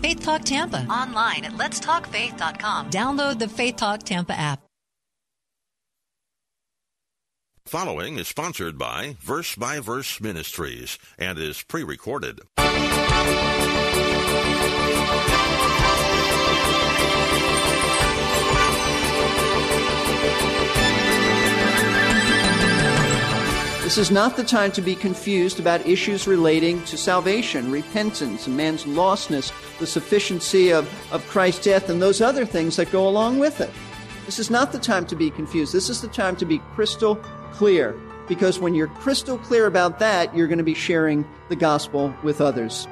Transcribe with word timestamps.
Faith 0.00 0.20
Talk 0.22 0.44
Tampa. 0.44 0.86
Online 0.86 1.44
at 1.44 1.52
letstalkfaith.com. 1.52 2.90
Download 2.90 3.38
the 3.38 3.48
Faith 3.48 3.76
Talk 3.76 4.02
Tampa 4.02 4.34
app. 4.34 4.60
Following 7.68 8.16
is 8.18 8.26
sponsored 8.26 8.78
by 8.78 9.16
Verse 9.20 9.54
by 9.54 9.78
Verse 9.80 10.22
Ministries 10.22 10.98
and 11.18 11.38
is 11.38 11.62
pre 11.62 11.84
recorded. 11.84 12.40
This 23.88 23.96
is 23.96 24.10
not 24.10 24.36
the 24.36 24.44
time 24.44 24.70
to 24.72 24.82
be 24.82 24.94
confused 24.94 25.58
about 25.58 25.86
issues 25.86 26.26
relating 26.26 26.84
to 26.84 26.98
salvation, 26.98 27.72
repentance, 27.72 28.46
and 28.46 28.54
man's 28.54 28.84
lostness, 28.84 29.50
the 29.78 29.86
sufficiency 29.86 30.70
of, 30.70 30.86
of 31.10 31.26
Christ's 31.26 31.64
death, 31.64 31.88
and 31.88 32.02
those 32.02 32.20
other 32.20 32.44
things 32.44 32.76
that 32.76 32.92
go 32.92 33.08
along 33.08 33.38
with 33.38 33.62
it. 33.62 33.70
This 34.26 34.38
is 34.38 34.50
not 34.50 34.72
the 34.72 34.78
time 34.78 35.06
to 35.06 35.16
be 35.16 35.30
confused. 35.30 35.72
This 35.72 35.88
is 35.88 36.02
the 36.02 36.08
time 36.08 36.36
to 36.36 36.44
be 36.44 36.58
crystal 36.74 37.16
clear. 37.50 37.98
Because 38.28 38.58
when 38.58 38.74
you're 38.74 38.88
crystal 38.88 39.38
clear 39.38 39.64
about 39.64 40.00
that, 40.00 40.36
you're 40.36 40.48
going 40.48 40.58
to 40.58 40.64
be 40.64 40.74
sharing 40.74 41.26
the 41.48 41.56
gospel 41.56 42.14
with 42.22 42.42
others. 42.42 42.86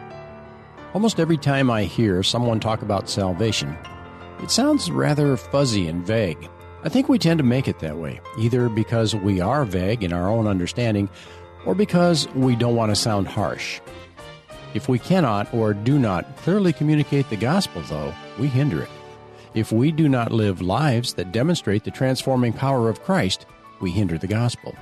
Almost 0.95 1.21
every 1.21 1.37
time 1.37 1.71
I 1.71 1.85
hear 1.85 2.23
someone 2.23 2.59
talk 2.59 2.81
about 2.81 3.11
salvation, 3.11 3.77
it 4.43 4.51
sounds 4.51 4.91
rather 4.91 5.37
fuzzy 5.37 5.89
and 5.89 6.07
vague. 6.07 6.49
I 6.87 6.89
think 6.89 7.09
we 7.09 7.19
tend 7.19 7.39
to 7.39 7.45
make 7.45 7.67
it 7.67 7.81
that 7.81 7.97
way, 7.97 8.21
either 8.39 8.69
because 8.69 9.13
we 9.13 9.41
are 9.41 9.65
vague 9.65 10.05
in 10.05 10.13
our 10.13 10.31
own 10.31 10.47
understanding 10.47 11.09
or 11.65 11.75
because 11.75 12.29
we 12.29 12.55
don't 12.55 12.77
want 12.77 12.93
to 12.93 12.95
sound 12.95 13.27
harsh. 13.27 13.81
If 14.73 14.89
we 14.89 15.01
cannot 15.01 15.53
or 15.53 15.75
do 15.75 15.99
not 15.99 16.37
clearly 16.37 16.73
communicate 16.73 17.29
the 17.29 17.37
gospel, 17.37 17.83
though, 17.89 18.15
we 18.39 18.47
hinder 18.47 18.83
it. 18.83 18.89
If 19.53 19.73
we 19.73 19.91
do 19.91 20.09
not 20.09 20.31
live 20.31 20.63
lives 20.63 21.15
that 21.15 21.33
demonstrate 21.33 21.83
the 21.83 21.91
transforming 21.91 22.53
power 22.53 22.89
of 22.89 23.03
Christ, 23.03 23.47
we 23.81 23.91
hinder 23.91 24.17
the 24.17 24.29
gospel. 24.29 24.73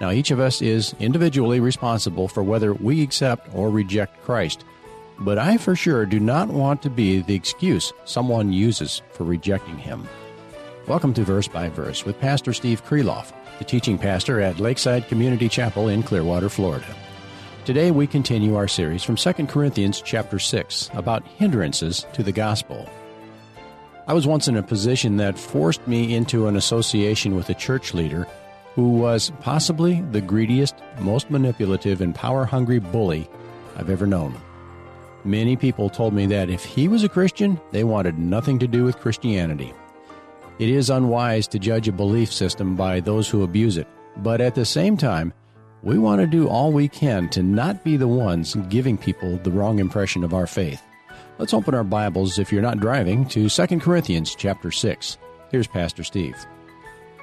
Now, 0.00 0.12
each 0.12 0.30
of 0.30 0.38
us 0.38 0.62
is 0.62 0.94
individually 1.00 1.58
responsible 1.58 2.28
for 2.28 2.44
whether 2.44 2.74
we 2.74 3.02
accept 3.02 3.52
or 3.52 3.70
reject 3.70 4.22
Christ, 4.22 4.64
but 5.18 5.36
I 5.36 5.56
for 5.56 5.74
sure 5.74 6.06
do 6.06 6.20
not 6.20 6.46
want 6.46 6.80
to 6.82 6.90
be 6.90 7.22
the 7.22 7.34
excuse 7.34 7.92
someone 8.04 8.52
uses 8.52 9.02
for 9.10 9.24
rejecting 9.24 9.78
him. 9.78 10.06
Welcome 10.88 11.12
to 11.14 11.22
Verse 11.22 11.46
by 11.46 11.68
Verse 11.68 12.06
with 12.06 12.18
Pastor 12.18 12.54
Steve 12.54 12.82
Kreloff, 12.82 13.34
the 13.58 13.64
teaching 13.64 13.98
pastor 13.98 14.40
at 14.40 14.58
Lakeside 14.58 15.06
Community 15.06 15.46
Chapel 15.46 15.88
in 15.88 16.02
Clearwater, 16.02 16.48
Florida. 16.48 16.86
Today 17.66 17.90
we 17.90 18.06
continue 18.06 18.56
our 18.56 18.66
series 18.66 19.04
from 19.04 19.16
2 19.16 19.32
Corinthians 19.48 20.00
chapter 20.00 20.38
6 20.38 20.88
about 20.94 21.26
hindrances 21.26 22.06
to 22.14 22.22
the 22.22 22.32
gospel. 22.32 22.88
I 24.06 24.14
was 24.14 24.26
once 24.26 24.48
in 24.48 24.56
a 24.56 24.62
position 24.62 25.18
that 25.18 25.38
forced 25.38 25.86
me 25.86 26.14
into 26.14 26.46
an 26.46 26.56
association 26.56 27.36
with 27.36 27.50
a 27.50 27.54
church 27.54 27.92
leader 27.92 28.26
who 28.74 28.92
was 28.92 29.30
possibly 29.40 30.00
the 30.12 30.22
greediest, 30.22 30.74
most 31.00 31.30
manipulative, 31.30 32.00
and 32.00 32.14
power 32.14 32.46
hungry 32.46 32.78
bully 32.78 33.28
I've 33.76 33.90
ever 33.90 34.06
known. 34.06 34.40
Many 35.22 35.54
people 35.54 35.90
told 35.90 36.14
me 36.14 36.24
that 36.28 36.48
if 36.48 36.64
he 36.64 36.88
was 36.88 37.04
a 37.04 37.10
Christian, 37.10 37.60
they 37.72 37.84
wanted 37.84 38.18
nothing 38.18 38.58
to 38.60 38.66
do 38.66 38.84
with 38.84 39.00
Christianity. 39.00 39.74
It 40.58 40.70
is 40.70 40.90
unwise 40.90 41.46
to 41.48 41.60
judge 41.60 41.86
a 41.86 41.92
belief 41.92 42.32
system 42.32 42.74
by 42.74 42.98
those 42.98 43.28
who 43.28 43.44
abuse 43.44 43.76
it, 43.76 43.86
but 44.16 44.40
at 44.40 44.56
the 44.56 44.64
same 44.64 44.96
time, 44.96 45.32
we 45.84 45.98
want 45.98 46.20
to 46.20 46.26
do 46.26 46.48
all 46.48 46.72
we 46.72 46.88
can 46.88 47.28
to 47.28 47.44
not 47.44 47.84
be 47.84 47.96
the 47.96 48.08
ones 48.08 48.56
giving 48.68 48.98
people 48.98 49.36
the 49.36 49.52
wrong 49.52 49.78
impression 49.78 50.24
of 50.24 50.34
our 50.34 50.48
faith. 50.48 50.82
Let's 51.38 51.54
open 51.54 51.76
our 51.76 51.84
Bibles, 51.84 52.40
if 52.40 52.50
you're 52.50 52.60
not 52.60 52.80
driving, 52.80 53.24
to 53.26 53.48
2 53.48 53.78
Corinthians 53.78 54.34
chapter 54.34 54.72
6. 54.72 55.16
Here's 55.52 55.68
Pastor 55.68 56.02
Steve. 56.02 56.34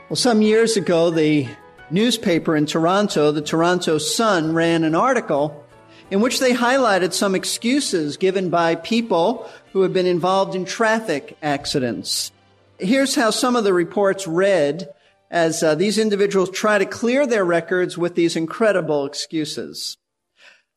Well, 0.07 0.15
some 0.15 0.41
years 0.41 0.77
ago, 0.77 1.09
the 1.09 1.49
newspaper 1.91 2.55
in 2.55 2.65
Toronto, 2.65 3.33
the 3.33 3.41
Toronto 3.41 3.97
Sun, 3.97 4.53
ran 4.53 4.85
an 4.85 4.95
article 4.95 5.61
in 6.09 6.21
which 6.21 6.39
they 6.39 6.53
highlighted 6.53 7.11
some 7.11 7.35
excuses 7.35 8.15
given 8.15 8.49
by 8.49 8.75
people 8.75 9.49
who 9.73 9.81
have 9.81 9.91
been 9.91 10.05
involved 10.05 10.55
in 10.55 10.63
traffic 10.63 11.37
accidents. 11.43 12.31
Here's 12.79 13.15
how 13.15 13.29
some 13.29 13.55
of 13.55 13.63
the 13.63 13.73
reports 13.73 14.27
read 14.27 14.89
as 15.31 15.63
uh, 15.63 15.75
these 15.75 15.97
individuals 15.97 16.49
try 16.49 16.77
to 16.77 16.85
clear 16.85 17.25
their 17.25 17.45
records 17.45 17.97
with 17.97 18.15
these 18.15 18.35
incredible 18.35 19.05
excuses. 19.05 19.97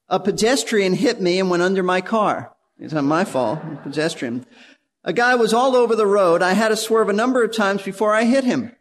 A 0.08 0.20
pedestrian 0.20 0.94
hit 0.94 1.20
me 1.20 1.38
and 1.38 1.50
went 1.50 1.62
under 1.62 1.82
my 1.82 2.00
car. 2.00 2.52
It's 2.78 2.92
not 2.92 3.04
my 3.04 3.24
fault. 3.24 3.60
Pedestrian. 3.82 4.46
A 5.04 5.12
guy 5.12 5.34
was 5.34 5.52
all 5.52 5.74
over 5.74 5.96
the 5.96 6.06
road. 6.06 6.40
I 6.40 6.52
had 6.52 6.68
to 6.68 6.76
swerve 6.76 7.08
a 7.08 7.12
number 7.12 7.42
of 7.42 7.54
times 7.54 7.82
before 7.82 8.14
I 8.14 8.24
hit 8.24 8.44
him. 8.44 8.72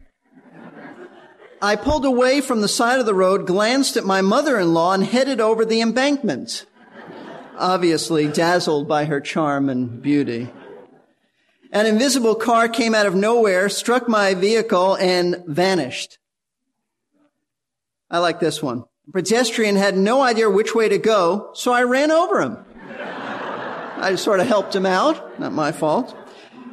I 1.59 1.75
pulled 1.75 2.06
away 2.06 2.41
from 2.41 2.61
the 2.61 2.67
side 2.67 3.00
of 3.00 3.07
the 3.07 3.16
road, 3.16 3.47
glanced 3.47 3.97
at 3.97 4.06
my 4.06 4.22
mother-in-law, 4.22 4.94
and 4.94 5.03
headed 5.03 5.41
over 5.41 5.66
the 5.66 5.81
embankment. 5.81 6.66
Obviously 7.57 8.27
dazzled 8.27 8.88
by 8.88 9.06
her 9.06 9.19
charm 9.19 9.67
and 9.67 10.01
beauty. 10.01 10.51
An 11.72 11.85
invisible 11.85 12.35
car 12.35 12.69
came 12.69 12.95
out 12.95 13.05
of 13.05 13.16
nowhere, 13.16 13.67
struck 13.69 14.07
my 14.07 14.33
vehicle, 14.33 14.95
and 14.95 15.44
vanished. 15.45 16.17
I 18.09 18.19
like 18.19 18.39
this 18.39 18.63
one. 18.63 18.85
A 19.09 19.11
pedestrian 19.11 19.75
had 19.75 19.97
no 19.97 20.22
idea 20.22 20.50
which 20.50 20.73
way 20.73 20.88
to 20.88 20.97
go, 20.97 21.51
so 21.53 21.73
I 21.73 21.83
ran 21.83 22.11
over 22.11 22.41
him. 22.41 22.57
I 23.97 24.16
sort 24.16 24.39
of 24.39 24.47
helped 24.47 24.75
him 24.75 24.85
out. 24.85 25.39
Not 25.39 25.51
my 25.51 25.72
fault. 25.72 26.16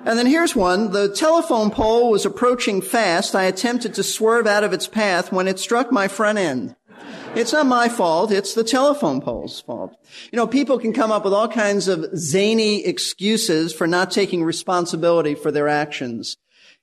And 0.04 0.18
then 0.18 0.26
here's 0.26 0.54
one. 0.54 0.92
The 0.92 1.08
telephone 1.08 1.70
pole 1.70 2.10
was 2.10 2.26
approaching 2.26 2.82
fast. 2.82 3.34
I 3.34 3.44
attempted 3.44 3.94
to 3.94 4.02
swerve 4.02 4.46
out 4.46 4.62
of 4.62 4.72
its 4.72 4.86
path 4.86 5.32
when 5.32 5.48
it 5.48 5.58
struck 5.58 5.90
my 5.90 6.08
front 6.08 6.38
end. 6.38 6.76
It's 7.36 7.52
not 7.52 7.66
my 7.66 7.88
fault. 7.88 8.30
It's 8.30 8.54
the 8.54 8.62
telephone 8.62 9.20
pole's 9.20 9.60
fault. 9.60 9.96
You 10.30 10.36
know, 10.36 10.46
people 10.46 10.78
can 10.78 10.92
come 10.92 11.10
up 11.10 11.24
with 11.24 11.34
all 11.34 11.48
kinds 11.48 11.88
of 11.88 12.16
zany 12.16 12.86
excuses 12.86 13.72
for 13.72 13.88
not 13.88 14.12
taking 14.12 14.44
responsibility 14.44 15.34
for 15.34 15.50
their 15.50 15.66
actions. 15.66 16.36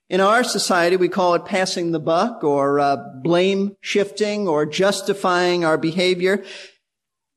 In 0.10 0.20
our 0.20 0.44
society, 0.44 0.98
we 0.98 1.08
call 1.08 1.36
it 1.36 1.46
passing 1.46 1.92
the 1.92 2.02
buck 2.02 2.44
or 2.44 2.82
uh, 2.82 2.98
blame 3.24 3.78
shifting 3.80 4.46
or 4.46 4.66
justifying 4.66 5.64
our 5.64 5.78
behavior. 5.78 6.44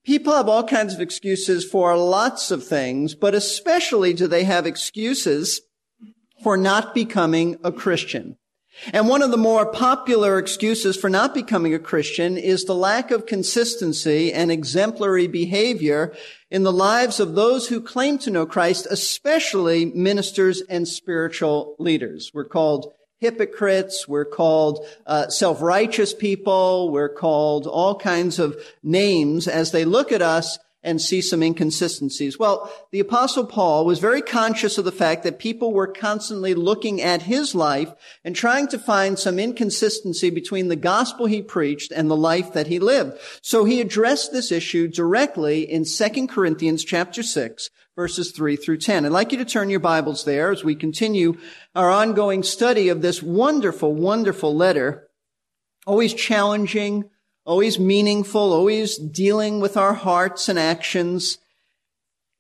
People 0.04 0.32
have 0.32 0.48
all 0.48 0.64
kinds 0.64 0.92
of 0.92 1.00
excuses 1.00 1.64
for 1.64 1.96
lots 1.96 2.50
of 2.50 2.66
things, 2.66 3.14
but 3.14 3.32
especially 3.32 4.12
do 4.12 4.26
they 4.26 4.42
have 4.42 4.66
excuses 4.66 5.60
for 6.42 6.56
not 6.56 6.94
becoming 6.94 7.58
a 7.62 7.70
Christian. 7.70 8.38
And 8.92 9.08
one 9.08 9.22
of 9.22 9.30
the 9.30 9.36
more 9.36 9.66
popular 9.66 10.38
excuses 10.38 10.96
for 10.96 11.08
not 11.08 11.32
becoming 11.32 11.74
a 11.74 11.78
Christian 11.78 12.36
is 12.36 12.64
the 12.64 12.74
lack 12.74 13.10
of 13.10 13.26
consistency 13.26 14.32
and 14.32 14.50
exemplary 14.50 15.26
behavior 15.26 16.14
in 16.50 16.64
the 16.64 16.72
lives 16.72 17.20
of 17.20 17.34
those 17.34 17.68
who 17.68 17.80
claim 17.80 18.18
to 18.18 18.30
know 18.30 18.46
Christ, 18.46 18.86
especially 18.90 19.87
ministers 19.87 20.60
and 20.69 20.87
spiritual 20.87 21.76
leaders. 21.78 22.31
We're 22.34 22.44
called 22.44 22.93
hypocrites. 23.20 24.06
We're 24.06 24.25
called 24.25 24.84
uh, 25.06 25.28
self-righteous 25.28 26.14
people. 26.14 26.90
We're 26.93 27.14
called 27.14 27.66
all 27.66 27.99
kinds 27.99 28.38
of 28.38 28.56
names 28.82 29.49
as 29.49 29.72
they 29.72 29.84
look 29.84 30.12
at 30.12 30.20
us 30.20 30.58
and 30.84 31.00
see 31.00 31.20
some 31.20 31.42
inconsistencies. 31.42 32.38
Well, 32.38 32.70
the 32.92 33.00
apostle 33.00 33.46
Paul 33.46 33.84
was 33.84 33.98
very 33.98 34.22
conscious 34.22 34.78
of 34.78 34.84
the 34.84 34.92
fact 34.92 35.25
that 35.25 35.38
people 35.38 35.72
were 35.72 35.86
constantly 35.86 36.54
looking 36.54 37.00
at 37.00 37.22
his 37.22 37.54
life 37.54 37.92
and 38.22 38.36
trying 38.36 38.69
to 38.69 38.78
find 38.78 39.19
some 39.19 39.38
inconsistency 39.38 40.31
between 40.31 40.69
the 40.69 40.76
gospel 40.76 41.26
he 41.26 41.42
preached 41.42 41.90
and 41.90 42.10
the 42.10 42.16
life 42.16 42.52
that 42.52 42.66
he 42.66 42.78
lived. 42.78 43.19
So 43.40 43.64
he 43.64 43.81
addressed 43.81 44.31
this 44.31 44.52
issue 44.52 44.86
directly 44.86 45.62
in 45.62 45.84
2 45.84 46.26
Corinthians 46.28 46.84
chapter 46.84 47.22
6 47.22 47.70
verses 47.96 48.32
3 48.32 48.56
through 48.56 48.78
10. 48.78 49.06
I'd 49.06 49.12
like 49.12 49.32
you 49.32 49.38
to 49.38 49.44
turn 49.44 49.70
your 49.70 49.80
Bibles 49.80 50.25
there 50.25 50.50
as 50.50 50.64
we 50.64 50.75
continue 50.75 51.38
our 51.75 51.90
ongoing 51.90 52.42
study 52.42 52.88
of 52.88 53.02
this 53.02 53.22
wonderful, 53.22 53.94
wonderful 53.94 54.54
letter. 54.54 55.08
Always 55.87 56.12
challenging, 56.12 57.08
always 57.44 57.79
meaningful, 57.79 58.52
always 58.52 58.96
dealing 58.96 59.61
with 59.61 59.76
our 59.76 59.94
hearts 59.94 60.49
and 60.49 60.58
actions. 60.58 61.38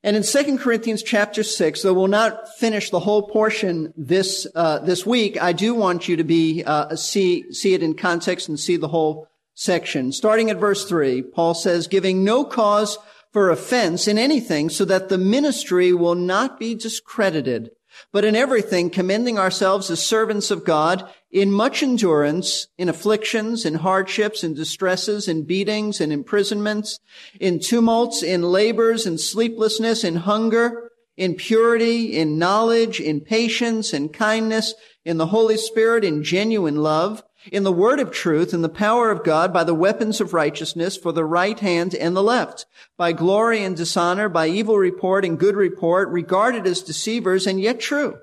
And 0.02 0.16
in 0.16 0.22
2 0.22 0.58
Corinthians 0.58 1.02
chapter 1.02 1.42
6, 1.42 1.82
though 1.82 1.94
we'll 1.94 2.08
not 2.08 2.48
finish 2.58 2.90
the 2.90 3.00
whole 3.00 3.28
portion 3.28 3.92
this, 3.96 4.46
uh, 4.54 4.78
this 4.80 5.06
week, 5.06 5.40
I 5.40 5.52
do 5.52 5.74
want 5.74 6.08
you 6.08 6.16
to 6.16 6.24
be, 6.24 6.62
uh, 6.64 6.96
see, 6.96 7.50
see 7.52 7.74
it 7.74 7.82
in 7.82 7.94
context 7.94 8.48
and 8.48 8.58
see 8.58 8.76
the 8.76 8.88
whole 8.88 9.28
section. 9.54 10.12
Starting 10.12 10.50
at 10.50 10.58
verse 10.58 10.86
3, 10.86 11.22
Paul 11.22 11.54
says, 11.54 11.86
giving 11.86 12.24
no 12.24 12.44
cause 12.44 12.98
for 13.32 13.50
offense 13.50 14.08
in 14.08 14.18
anything 14.18 14.68
so 14.68 14.84
that 14.84 15.08
the 15.08 15.18
ministry 15.18 15.92
will 15.92 16.14
not 16.14 16.58
be 16.58 16.74
discredited 16.74 17.70
but 18.12 18.24
in 18.24 18.36
everything 18.36 18.90
commending 18.90 19.38
ourselves 19.38 19.90
as 19.90 20.04
servants 20.04 20.50
of 20.50 20.64
God 20.64 21.08
in 21.34 21.50
much 21.50 21.82
endurance, 21.82 22.68
in 22.78 22.88
afflictions, 22.88 23.64
in 23.64 23.74
hardships, 23.74 24.44
in 24.44 24.54
distresses, 24.54 25.26
in 25.26 25.42
beatings, 25.42 26.00
in 26.00 26.12
imprisonments, 26.12 27.00
in 27.40 27.58
tumults, 27.58 28.22
in 28.22 28.40
labors, 28.40 29.04
in 29.04 29.18
sleeplessness, 29.18 30.04
in 30.04 30.14
hunger, 30.14 30.92
in 31.16 31.34
purity, 31.34 32.16
in 32.16 32.38
knowledge, 32.38 33.00
in 33.00 33.20
patience, 33.20 33.92
in 33.92 34.08
kindness, 34.08 34.74
in 35.04 35.16
the 35.16 35.26
Holy 35.26 35.56
Spirit, 35.56 36.04
in 36.04 36.22
genuine 36.22 36.76
love, 36.76 37.24
in 37.50 37.64
the 37.64 37.72
word 37.72 37.98
of 37.98 38.12
truth, 38.12 38.54
in 38.54 38.62
the 38.62 38.68
power 38.68 39.10
of 39.10 39.24
God, 39.24 39.52
by 39.52 39.64
the 39.64 39.74
weapons 39.74 40.20
of 40.20 40.34
righteousness 40.34 40.96
for 40.96 41.10
the 41.10 41.24
right 41.24 41.58
hand 41.58 41.96
and 41.96 42.14
the 42.14 42.22
left, 42.22 42.64
by 42.96 43.10
glory 43.10 43.64
and 43.64 43.76
dishonor, 43.76 44.28
by 44.28 44.46
evil 44.46 44.78
report 44.78 45.24
and 45.24 45.36
good 45.36 45.56
report, 45.56 46.08
regarded 46.10 46.64
as 46.64 46.80
deceivers 46.80 47.44
and 47.44 47.60
yet 47.60 47.80
true, 47.80 48.18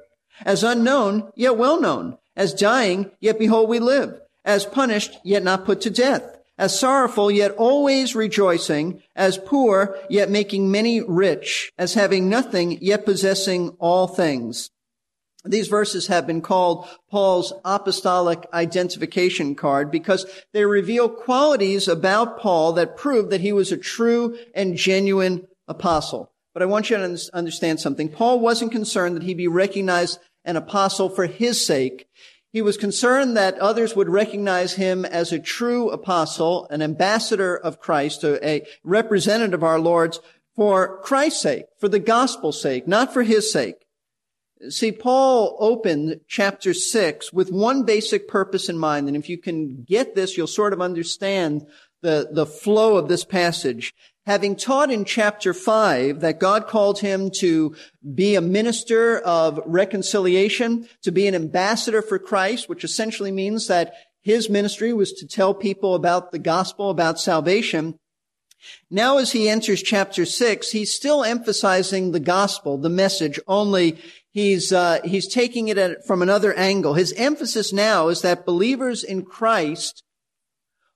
as 0.45 0.63
unknown, 0.63 1.29
yet 1.35 1.57
well 1.57 1.79
known, 1.79 2.17
as 2.41 2.55
dying, 2.55 3.11
yet 3.19 3.37
behold 3.37 3.69
we 3.69 3.77
live, 3.77 4.19
as 4.43 4.65
punished, 4.65 5.15
yet 5.23 5.43
not 5.43 5.63
put 5.63 5.79
to 5.81 5.91
death, 5.91 6.23
as 6.57 6.77
sorrowful, 6.77 7.29
yet 7.29 7.51
always 7.51 8.15
rejoicing, 8.15 8.99
as 9.15 9.37
poor, 9.37 9.95
yet 10.09 10.27
making 10.27 10.71
many 10.71 11.01
rich, 11.01 11.71
as 11.77 11.93
having 11.93 12.29
nothing, 12.29 12.79
yet 12.81 13.05
possessing 13.05 13.69
all 13.77 14.07
things. 14.07 14.71
These 15.45 15.67
verses 15.67 16.07
have 16.07 16.25
been 16.25 16.41
called 16.41 16.87
Paul's 17.11 17.53
apostolic 17.63 18.47
identification 18.51 19.53
card 19.53 19.91
because 19.91 20.25
they 20.51 20.65
reveal 20.65 21.09
qualities 21.09 21.87
about 21.87 22.39
Paul 22.39 22.73
that 22.73 22.97
prove 22.97 23.29
that 23.29 23.41
he 23.41 23.53
was 23.53 23.71
a 23.71 23.77
true 23.77 24.35
and 24.55 24.75
genuine 24.75 25.47
apostle. 25.67 26.31
But 26.55 26.63
I 26.63 26.67
want 26.67 26.89
you 26.89 26.97
to 26.97 27.29
understand 27.33 27.79
something. 27.79 28.09
Paul 28.09 28.39
wasn't 28.39 28.71
concerned 28.71 29.15
that 29.15 29.23
he 29.23 29.35
be 29.35 29.47
recognized 29.47 30.19
an 30.43 30.55
apostle 30.55 31.09
for 31.09 31.25
his 31.25 31.65
sake. 31.65 32.07
He 32.53 32.61
was 32.61 32.75
concerned 32.77 33.37
that 33.37 33.57
others 33.59 33.95
would 33.95 34.09
recognize 34.09 34.73
him 34.73 35.05
as 35.05 35.31
a 35.31 35.39
true 35.39 35.89
apostle, 35.89 36.67
an 36.69 36.81
ambassador 36.81 37.55
of 37.55 37.79
Christ, 37.79 38.23
a 38.25 38.65
representative 38.83 39.59
of 39.59 39.63
our 39.63 39.79
Lord's 39.79 40.19
for 40.53 41.01
Christ's 41.01 41.41
sake, 41.41 41.65
for 41.79 41.87
the 41.87 41.99
gospel's 41.99 42.61
sake, 42.61 42.87
not 42.87 43.13
for 43.13 43.23
his 43.23 43.51
sake. 43.51 43.85
See, 44.69 44.91
Paul 44.91 45.55
opened 45.59 46.19
chapter 46.27 46.73
six 46.73 47.31
with 47.31 47.51
one 47.51 47.83
basic 47.83 48.27
purpose 48.27 48.69
in 48.69 48.77
mind. 48.77 49.07
And 49.07 49.17
if 49.17 49.29
you 49.29 49.37
can 49.37 49.83
get 49.83 50.13
this, 50.13 50.37
you'll 50.37 50.45
sort 50.45 50.73
of 50.73 50.81
understand 50.81 51.65
the, 52.01 52.29
the 52.31 52.45
flow 52.45 52.97
of 52.97 53.07
this 53.07 53.23
passage. 53.23 53.93
Having 54.27 54.57
taught 54.57 54.91
in 54.91 55.03
chapter 55.03 55.51
five 55.51 56.19
that 56.19 56.39
God 56.39 56.67
called 56.67 56.99
him 56.99 57.31
to 57.39 57.75
be 58.13 58.35
a 58.35 58.41
minister 58.41 59.17
of 59.17 59.59
reconciliation, 59.65 60.87
to 61.01 61.11
be 61.11 61.27
an 61.27 61.33
ambassador 61.33 62.03
for 62.03 62.19
Christ, 62.19 62.69
which 62.69 62.83
essentially 62.83 63.31
means 63.31 63.65
that 63.67 63.93
his 64.21 64.47
ministry 64.47 64.93
was 64.93 65.11
to 65.13 65.27
tell 65.27 65.55
people 65.55 65.95
about 65.95 66.31
the 66.31 66.37
gospel, 66.37 66.91
about 66.91 67.19
salvation. 67.19 67.97
Now 68.91 69.17
as 69.17 69.31
he 69.31 69.49
enters 69.49 69.81
chapter 69.81 70.23
six, 70.23 70.69
he's 70.69 70.93
still 70.93 71.23
emphasizing 71.23 72.11
the 72.11 72.19
gospel, 72.19 72.77
the 72.77 72.89
message, 72.89 73.39
only 73.47 73.97
he's 74.29 74.71
uh, 74.71 74.99
he's 75.03 75.27
taking 75.27 75.67
it 75.67 76.05
from 76.05 76.21
another 76.21 76.53
angle. 76.53 76.93
His 76.93 77.11
emphasis 77.13 77.73
now 77.73 78.09
is 78.09 78.21
that 78.21 78.45
believers 78.45 79.03
in 79.03 79.25
Christ 79.25 80.03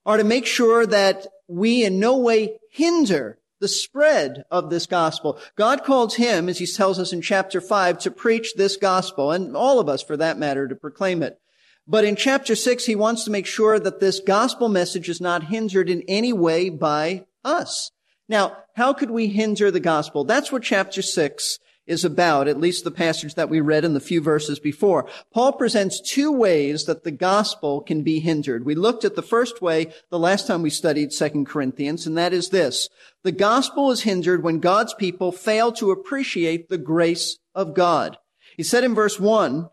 are 0.06 0.18
to 0.18 0.24
make 0.24 0.46
sure 0.46 0.86
that 0.86 1.26
we 1.48 1.84
in 1.84 2.00
no 2.00 2.18
way 2.18 2.58
hinder 2.72 3.38
the 3.60 3.68
spread 3.68 4.44
of 4.52 4.70
this 4.70 4.86
gospel. 4.86 5.40
God 5.56 5.84
calls 5.84 6.16
him, 6.16 6.50
as 6.50 6.60
he 6.60 6.68
tells 6.68 7.00
us 7.00 7.14
in 7.14 7.22
chapter 7.22 7.62
5, 7.62 8.00
to 8.00 8.12
preach 8.12 8.54
this 8.56 8.78
gospel, 8.78 9.32
and 9.32 9.56
all 9.56 9.80
of 9.80 9.88
us, 9.88 10.02
for 10.02 10.18
that 10.18 10.38
matter, 10.38 10.68
to 10.68 10.76
proclaim 10.76 11.24
it. 11.24 11.40
But 11.88 12.04
in 12.04 12.16
chapter 12.16 12.56
6, 12.56 12.86
he 12.86 12.96
wants 12.96 13.24
to 13.24 13.32
make 13.32 13.46
sure 13.46 13.80
that 13.80 14.00
this 14.00 14.20
gospel 14.20 14.70
message 14.70 15.08
is 15.08 15.22
not 15.22 15.46
hindered 15.46 15.90
in 15.90 16.04
any 16.08 16.34
way 16.34 16.70
by 16.70 17.26
us. 17.44 17.92
Now, 18.28 18.58
how 18.76 18.94
could 18.94 19.12
we 19.12 19.28
hinder 19.28 19.70
the 19.70 19.80
gospel? 19.80 20.24
That's 20.24 20.52
what 20.52 20.64
chapter 20.64 21.02
6 21.02 21.60
is 21.88 22.04
about, 22.04 22.48
at 22.48 22.60
least 22.60 22.84
the 22.84 22.92
passage 22.92 23.36
that 23.36 23.50
we 23.50 23.62
read 23.62 23.86
in 23.86 23.94
the 23.94 24.00
few 24.00 24.22
verses 24.22 24.60
before. 24.60 25.08
Paul 25.34 25.54
presents 25.54 26.02
two 26.02 26.32
ways 26.32 26.86
that 26.86 27.04
the 27.04 27.12
gospel 27.12 27.82
can 27.82 28.02
be 28.02 28.20
hindered. 28.20 28.66
We 28.66 28.76
looked 28.76 29.06
at 29.06 29.16
the 29.16 29.22
first 29.22 29.62
way 29.62 29.94
the 30.10 30.20
last 30.20 30.48
time 30.48 30.62
we 30.62 30.70
studied 30.70 31.12
2 31.12 31.46
Corinthians, 31.46 32.08
and 32.08 32.18
that 32.18 32.34
is 32.34 32.50
this. 32.50 32.90
The 33.24 33.32
gospel 33.32 33.92
is 33.92 34.02
hindered 34.02 34.44
when 34.44 34.60
God's 34.60 34.94
people 34.94 35.32
fail 35.32 35.72
to 35.74 35.92
appreciate 35.92 36.70
the 36.70 36.78
grace 36.78 37.38
of 37.54 37.74
God. 37.74 38.18
He 38.58 38.64
said 38.64 38.84
in 38.84 38.96
verse 38.96 39.20
1, 39.20 39.70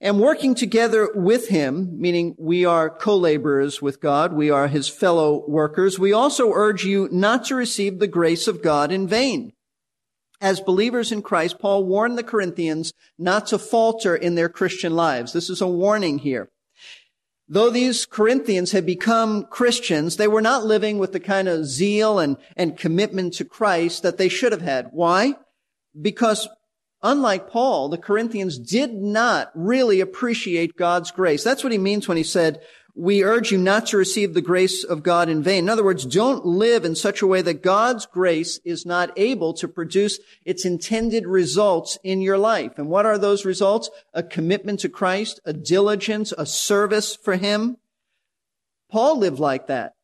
and 0.00 0.20
working 0.20 0.54
together 0.54 1.10
with 1.14 1.48
him, 1.48 1.98
meaning 1.98 2.36
we 2.38 2.64
are 2.64 2.88
co-laborers 2.88 3.82
with 3.82 4.00
God, 4.00 4.32
we 4.32 4.48
are 4.48 4.68
his 4.68 4.88
fellow 4.88 5.44
workers, 5.48 5.98
we 5.98 6.12
also 6.12 6.52
urge 6.52 6.84
you 6.84 7.08
not 7.10 7.44
to 7.46 7.56
receive 7.56 7.98
the 7.98 8.06
grace 8.06 8.46
of 8.46 8.62
God 8.62 8.92
in 8.92 9.08
vain. 9.08 9.52
As 10.40 10.60
believers 10.60 11.10
in 11.10 11.22
Christ, 11.22 11.58
Paul 11.58 11.84
warned 11.84 12.16
the 12.16 12.22
Corinthians 12.22 12.92
not 13.18 13.48
to 13.48 13.58
falter 13.58 14.14
in 14.14 14.36
their 14.36 14.48
Christian 14.48 14.94
lives. 14.94 15.32
This 15.32 15.50
is 15.50 15.60
a 15.60 15.66
warning 15.66 16.18
here. 16.18 16.48
Though 17.48 17.70
these 17.70 18.04
Corinthians 18.04 18.72
had 18.72 18.84
become 18.84 19.44
Christians, 19.44 20.16
they 20.16 20.28
were 20.28 20.42
not 20.42 20.66
living 20.66 20.98
with 20.98 21.12
the 21.12 21.20
kind 21.20 21.48
of 21.48 21.64
zeal 21.64 22.18
and, 22.18 22.36
and 22.56 22.76
commitment 22.76 23.32
to 23.34 23.44
Christ 23.44 24.02
that 24.02 24.18
they 24.18 24.28
should 24.28 24.52
have 24.52 24.60
had. 24.60 24.88
Why? 24.92 25.34
Because 26.00 26.46
unlike 27.02 27.48
Paul, 27.48 27.88
the 27.88 27.98
Corinthians 27.98 28.58
did 28.58 28.92
not 28.92 29.50
really 29.54 30.00
appreciate 30.00 30.76
God's 30.76 31.10
grace. 31.10 31.42
That's 31.42 31.64
what 31.64 31.72
he 31.72 31.78
means 31.78 32.06
when 32.06 32.18
he 32.18 32.22
said, 32.22 32.60
we 32.98 33.22
urge 33.22 33.52
you 33.52 33.58
not 33.58 33.86
to 33.86 33.96
receive 33.96 34.34
the 34.34 34.42
grace 34.42 34.82
of 34.82 35.04
God 35.04 35.28
in 35.28 35.40
vain. 35.40 35.64
In 35.64 35.68
other 35.68 35.84
words, 35.84 36.04
don't 36.04 36.44
live 36.44 36.84
in 36.84 36.96
such 36.96 37.22
a 37.22 37.28
way 37.28 37.40
that 37.42 37.62
God's 37.62 38.06
grace 38.06 38.58
is 38.64 38.84
not 38.84 39.16
able 39.16 39.54
to 39.54 39.68
produce 39.68 40.18
its 40.44 40.64
intended 40.64 41.24
results 41.24 41.96
in 42.02 42.20
your 42.20 42.36
life. 42.36 42.72
And 42.76 42.88
what 42.88 43.06
are 43.06 43.16
those 43.16 43.44
results? 43.44 43.88
A 44.14 44.24
commitment 44.24 44.80
to 44.80 44.88
Christ, 44.88 45.38
a 45.44 45.52
diligence, 45.52 46.32
a 46.36 46.44
service 46.44 47.14
for 47.14 47.36
Him. 47.36 47.76
Paul 48.90 49.18
lived 49.18 49.38
like 49.38 49.68
that. 49.68 49.94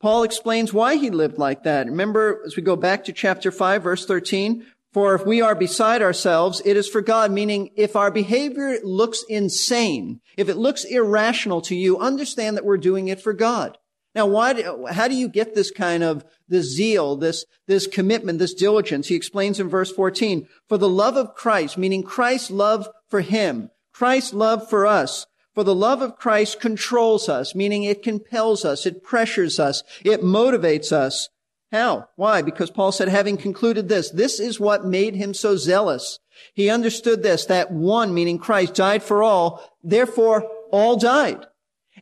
Paul 0.00 0.24
explains 0.24 0.72
why 0.72 0.96
he 0.96 1.10
lived 1.10 1.38
like 1.38 1.62
that. 1.62 1.86
Remember, 1.86 2.42
as 2.44 2.56
we 2.56 2.62
go 2.62 2.74
back 2.74 3.04
to 3.04 3.12
chapter 3.12 3.52
5, 3.52 3.84
verse 3.84 4.04
13, 4.04 4.66
for 4.92 5.14
if 5.14 5.24
we 5.24 5.40
are 5.40 5.54
beside 5.54 6.02
ourselves, 6.02 6.60
it 6.64 6.76
is 6.76 6.88
for 6.88 7.00
God, 7.00 7.32
meaning 7.32 7.70
if 7.76 7.96
our 7.96 8.10
behavior 8.10 8.78
looks 8.82 9.24
insane, 9.28 10.20
if 10.36 10.48
it 10.48 10.56
looks 10.56 10.84
irrational 10.84 11.62
to 11.62 11.74
you, 11.74 11.98
understand 11.98 12.56
that 12.56 12.64
we're 12.64 12.76
doing 12.76 13.08
it 13.08 13.20
for 13.20 13.32
God. 13.32 13.78
Now, 14.14 14.26
why, 14.26 14.52
do, 14.52 14.86
how 14.90 15.08
do 15.08 15.14
you 15.14 15.28
get 15.28 15.54
this 15.54 15.70
kind 15.70 16.02
of, 16.02 16.24
this 16.46 16.66
zeal, 16.66 17.16
this, 17.16 17.46
this 17.66 17.86
commitment, 17.86 18.38
this 18.38 18.52
diligence? 18.52 19.08
He 19.08 19.14
explains 19.14 19.58
in 19.58 19.70
verse 19.70 19.90
14, 19.90 20.46
for 20.68 20.76
the 20.76 20.88
love 20.88 21.16
of 21.16 21.34
Christ, 21.34 21.78
meaning 21.78 22.02
Christ's 22.02 22.50
love 22.50 22.88
for 23.08 23.22
him, 23.22 23.70
Christ's 23.94 24.34
love 24.34 24.68
for 24.68 24.86
us, 24.86 25.26
for 25.54 25.64
the 25.64 25.74
love 25.74 26.02
of 26.02 26.16
Christ 26.16 26.60
controls 26.60 27.30
us, 27.30 27.54
meaning 27.54 27.84
it 27.84 28.02
compels 28.02 28.66
us, 28.66 28.84
it 28.84 29.02
pressures 29.02 29.58
us, 29.58 29.82
it 30.04 30.20
motivates 30.20 30.92
us 30.92 31.30
how? 31.72 32.08
Why? 32.16 32.42
Because 32.42 32.70
Paul 32.70 32.92
said, 32.92 33.08
having 33.08 33.38
concluded 33.38 33.88
this, 33.88 34.10
this 34.10 34.38
is 34.38 34.60
what 34.60 34.84
made 34.84 35.16
him 35.16 35.32
so 35.32 35.56
zealous. 35.56 36.18
He 36.54 36.68
understood 36.68 37.22
this, 37.22 37.46
that 37.46 37.72
one, 37.72 38.12
meaning 38.12 38.38
Christ, 38.38 38.74
died 38.74 39.02
for 39.02 39.22
all, 39.22 39.68
therefore 39.82 40.42
all 40.70 40.96
died. 40.96 41.46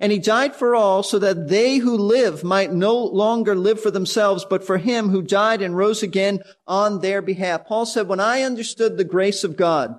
And 0.01 0.11
he 0.11 0.19
died 0.19 0.57
for 0.57 0.75
all 0.75 1.03
so 1.03 1.19
that 1.21 1.49
they 1.49 1.79
who 1.79 1.97
live 1.97 2.43
might 2.43 2.73
no 2.73 2.97
longer 2.97 3.55
live 3.55 3.81
for 3.81 3.91
themselves, 3.91 4.45
but 4.49 4.65
for 4.65 4.79
him 4.79 5.11
who 5.11 5.23
died 5.23 5.63
and 5.63 5.77
rose 5.77 6.03
again 6.03 6.41
on 6.67 7.01
their 7.01 7.23
behalf. 7.23 7.67
Paul 7.67 7.87
said, 7.87 8.09
when 8.09 8.21
I 8.21 8.43
understood 8.43 8.97
the 8.97 9.05
grace 9.05 9.45
of 9.45 9.57
God, 9.57 9.99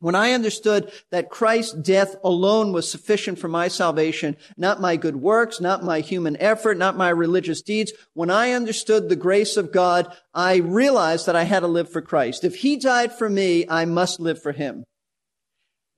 when 0.00 0.14
I 0.14 0.32
understood 0.32 0.90
that 1.10 1.30
Christ's 1.30 1.74
death 1.74 2.16
alone 2.24 2.72
was 2.72 2.90
sufficient 2.90 3.38
for 3.38 3.48
my 3.48 3.68
salvation, 3.68 4.36
not 4.56 4.80
my 4.80 4.96
good 4.96 5.16
works, 5.16 5.60
not 5.60 5.84
my 5.84 6.00
human 6.00 6.36
effort, 6.40 6.78
not 6.78 6.96
my 6.96 7.10
religious 7.10 7.62
deeds, 7.62 7.92
when 8.14 8.30
I 8.30 8.52
understood 8.52 9.08
the 9.08 9.16
grace 9.16 9.56
of 9.56 9.72
God, 9.72 10.14
I 10.34 10.56
realized 10.56 11.26
that 11.26 11.36
I 11.36 11.44
had 11.44 11.60
to 11.60 11.66
live 11.66 11.92
for 11.92 12.02
Christ. 12.02 12.44
If 12.44 12.56
He 12.56 12.76
died 12.76 13.12
for 13.12 13.28
me, 13.28 13.66
I 13.68 13.84
must 13.84 14.20
live 14.20 14.42
for 14.42 14.52
Him. 14.52 14.84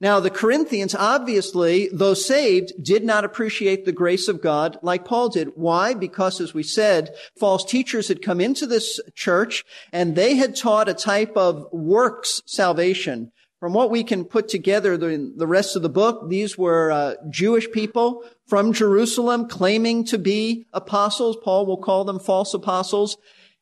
Now, 0.01 0.19
the 0.19 0.29
Corinthians, 0.29 0.93
obviously, 0.93 1.89
though 1.93 2.13
saved, 2.13 2.73
did 2.83 3.05
not 3.05 3.23
appreciate 3.23 3.85
the 3.85 3.93
grace 3.93 4.27
of 4.27 4.41
God 4.41 4.77
like 4.81 5.05
Paul 5.05 5.29
did. 5.29 5.51
Why? 5.55 5.93
Because, 5.93 6.41
as 6.41 6.53
we 6.53 6.61
said, 6.61 7.15
false 7.39 7.63
teachers 7.63 8.09
had 8.09 8.21
come 8.21 8.41
into 8.41 8.67
this 8.67 8.99
church 9.15 9.63
and 9.93 10.13
they 10.13 10.35
had 10.35 10.57
taught 10.57 10.89
a 10.89 10.93
type 10.93 11.37
of 11.37 11.71
works 11.71 12.41
salvation. 12.45 13.31
From 13.63 13.71
what 13.71 13.91
we 13.91 14.03
can 14.03 14.25
put 14.25 14.49
together 14.49 14.97
the, 14.97 15.31
the 15.37 15.47
rest 15.47 15.77
of 15.77 15.83
the 15.83 15.87
book, 15.87 16.29
these 16.29 16.57
were 16.57 16.91
uh, 16.91 17.13
Jewish 17.29 17.71
people 17.71 18.25
from 18.45 18.73
Jerusalem 18.73 19.47
claiming 19.47 20.03
to 20.07 20.17
be 20.17 20.65
apostles. 20.73 21.37
Paul 21.41 21.65
will 21.65 21.77
call 21.77 22.03
them 22.03 22.19
false 22.19 22.53
apostles. 22.53 23.15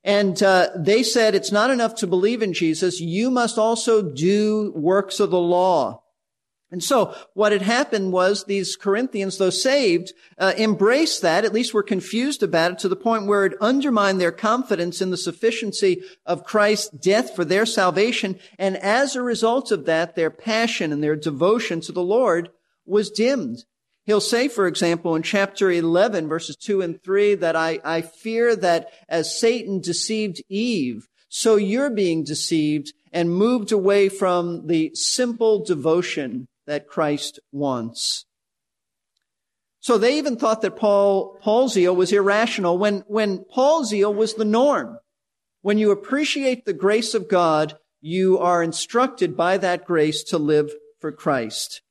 And 0.03 0.41
uh, 0.41 0.69
they 0.75 1.03
said 1.03 1.35
it's 1.35 1.51
not 1.51 1.69
enough 1.69 1.93
to 1.97 2.07
believe 2.07 2.41
in 2.41 2.51
Jesus. 2.51 2.99
You 2.99 3.29
must 3.29 3.59
also 3.59 4.01
do 4.01 4.73
works 4.75 5.19
of 5.19 5.29
the 5.29 5.39
law. 5.39 6.01
And 6.71 6.81
so 6.81 7.13
what 7.33 7.51
had 7.51 7.61
happened 7.61 8.13
was 8.13 8.45
these 8.45 8.77
Corinthians, 8.77 9.37
though 9.37 9.49
saved, 9.49 10.13
uh, 10.37 10.53
embraced 10.57 11.21
that, 11.21 11.43
at 11.43 11.53
least 11.53 11.73
were 11.73 11.83
confused 11.83 12.41
about 12.41 12.71
it 12.71 12.79
to 12.79 12.87
the 12.87 12.95
point 12.95 13.27
where 13.27 13.45
it 13.45 13.57
undermined 13.59 14.21
their 14.21 14.31
confidence 14.31 15.01
in 15.01 15.09
the 15.09 15.17
sufficiency 15.17 16.01
of 16.25 16.45
Christ's 16.45 16.89
death 16.89 17.35
for 17.35 17.43
their 17.43 17.65
salvation. 17.65 18.39
And 18.57 18.77
as 18.77 19.15
a 19.15 19.21
result 19.21 19.71
of 19.71 19.85
that, 19.85 20.15
their 20.15 20.31
passion 20.31 20.93
and 20.93 21.03
their 21.03 21.17
devotion 21.17 21.81
to 21.81 21.91
the 21.91 22.03
Lord 22.03 22.49
was 22.85 23.11
dimmed. 23.11 23.65
He'll 24.05 24.21
say, 24.21 24.47
for 24.47 24.65
example, 24.65 25.15
in 25.15 25.23
chapter 25.23 25.69
11, 25.69 26.27
verses 26.27 26.55
2 26.55 26.81
and 26.81 27.03
3, 27.03 27.35
that 27.35 27.55
I, 27.55 27.79
I 27.83 28.01
fear 28.01 28.55
that 28.55 28.89
as 29.09 29.39
Satan 29.39 29.79
deceived 29.79 30.41
Eve, 30.49 31.07
so 31.29 31.55
you're 31.55 31.89
being 31.89 32.23
deceived 32.23 32.93
and 33.13 33.29
moved 33.29 33.71
away 33.71 34.09
from 34.09 34.67
the 34.67 34.91
simple 34.95 35.63
devotion 35.63 36.47
that 36.71 36.87
Christ 36.87 37.37
wants. 37.51 38.25
So 39.81 39.97
they 39.97 40.17
even 40.17 40.37
thought 40.37 40.61
that 40.61 40.77
Paul, 40.77 41.37
Paul's 41.41 41.73
zeal 41.73 41.93
was 41.93 42.13
irrational 42.13 42.77
when, 42.77 43.03
when 43.07 43.43
Paul's 43.43 43.89
zeal 43.89 44.13
was 44.13 44.35
the 44.35 44.45
norm. 44.45 44.97
When 45.61 45.77
you 45.77 45.91
appreciate 45.91 46.63
the 46.63 46.71
grace 46.71 47.13
of 47.13 47.27
God, 47.27 47.77
you 47.99 48.39
are 48.39 48.63
instructed 48.63 49.35
by 49.35 49.57
that 49.57 49.83
grace 49.83 50.23
to 50.29 50.37
live 50.37 50.71
for 51.01 51.11
Christ. 51.11 51.81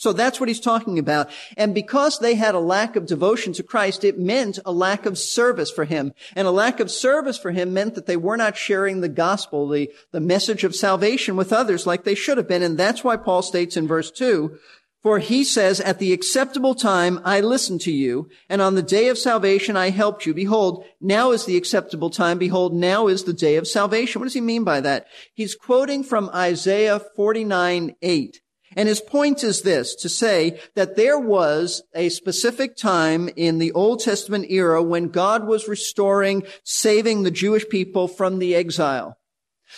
So 0.00 0.14
that's 0.14 0.40
what 0.40 0.48
he's 0.48 0.60
talking 0.60 0.98
about. 0.98 1.28
And 1.58 1.74
because 1.74 2.20
they 2.20 2.34
had 2.34 2.54
a 2.54 2.58
lack 2.58 2.96
of 2.96 3.04
devotion 3.04 3.52
to 3.52 3.62
Christ, 3.62 4.02
it 4.02 4.18
meant 4.18 4.58
a 4.64 4.72
lack 4.72 5.04
of 5.04 5.18
service 5.18 5.70
for 5.70 5.84
him. 5.84 6.14
And 6.34 6.48
a 6.48 6.50
lack 6.50 6.80
of 6.80 6.90
service 6.90 7.36
for 7.36 7.50
him 7.50 7.74
meant 7.74 7.96
that 7.96 8.06
they 8.06 8.16
were 8.16 8.38
not 8.38 8.56
sharing 8.56 9.02
the 9.02 9.10
gospel, 9.10 9.68
the, 9.68 9.90
the 10.10 10.18
message 10.18 10.64
of 10.64 10.74
salvation 10.74 11.36
with 11.36 11.52
others 11.52 11.86
like 11.86 12.04
they 12.04 12.14
should 12.14 12.38
have 12.38 12.48
been. 12.48 12.62
And 12.62 12.78
that's 12.78 13.04
why 13.04 13.18
Paul 13.18 13.42
states 13.42 13.76
in 13.76 13.86
verse 13.86 14.10
two, 14.10 14.56
for 15.02 15.18
he 15.18 15.44
says, 15.44 15.80
at 15.80 15.98
the 15.98 16.14
acceptable 16.14 16.74
time 16.74 17.20
I 17.22 17.42
listened 17.42 17.82
to 17.82 17.92
you, 17.92 18.30
and 18.48 18.62
on 18.62 18.76
the 18.76 18.82
day 18.82 19.08
of 19.08 19.18
salvation 19.18 19.76
I 19.76 19.90
helped 19.90 20.24
you. 20.24 20.32
Behold, 20.32 20.82
now 20.98 21.30
is 21.30 21.44
the 21.44 21.58
acceptable 21.58 22.08
time. 22.08 22.38
Behold, 22.38 22.72
now 22.72 23.06
is 23.06 23.24
the 23.24 23.34
day 23.34 23.56
of 23.56 23.68
salvation. 23.68 24.18
What 24.18 24.24
does 24.24 24.34
he 24.34 24.40
mean 24.40 24.64
by 24.64 24.80
that? 24.80 25.08
He's 25.34 25.54
quoting 25.54 26.04
from 26.04 26.30
Isaiah 26.30 27.02
49, 27.16 27.96
8. 28.00 28.40
And 28.76 28.88
his 28.88 29.00
point 29.00 29.42
is 29.42 29.62
this, 29.62 29.94
to 29.96 30.08
say 30.08 30.60
that 30.76 30.96
there 30.96 31.18
was 31.18 31.82
a 31.94 32.08
specific 32.08 32.76
time 32.76 33.28
in 33.34 33.58
the 33.58 33.72
Old 33.72 34.00
Testament 34.00 34.46
era 34.48 34.82
when 34.82 35.08
God 35.08 35.46
was 35.46 35.66
restoring, 35.66 36.44
saving 36.62 37.22
the 37.22 37.32
Jewish 37.32 37.68
people 37.68 38.06
from 38.06 38.38
the 38.38 38.54
exile. 38.54 39.16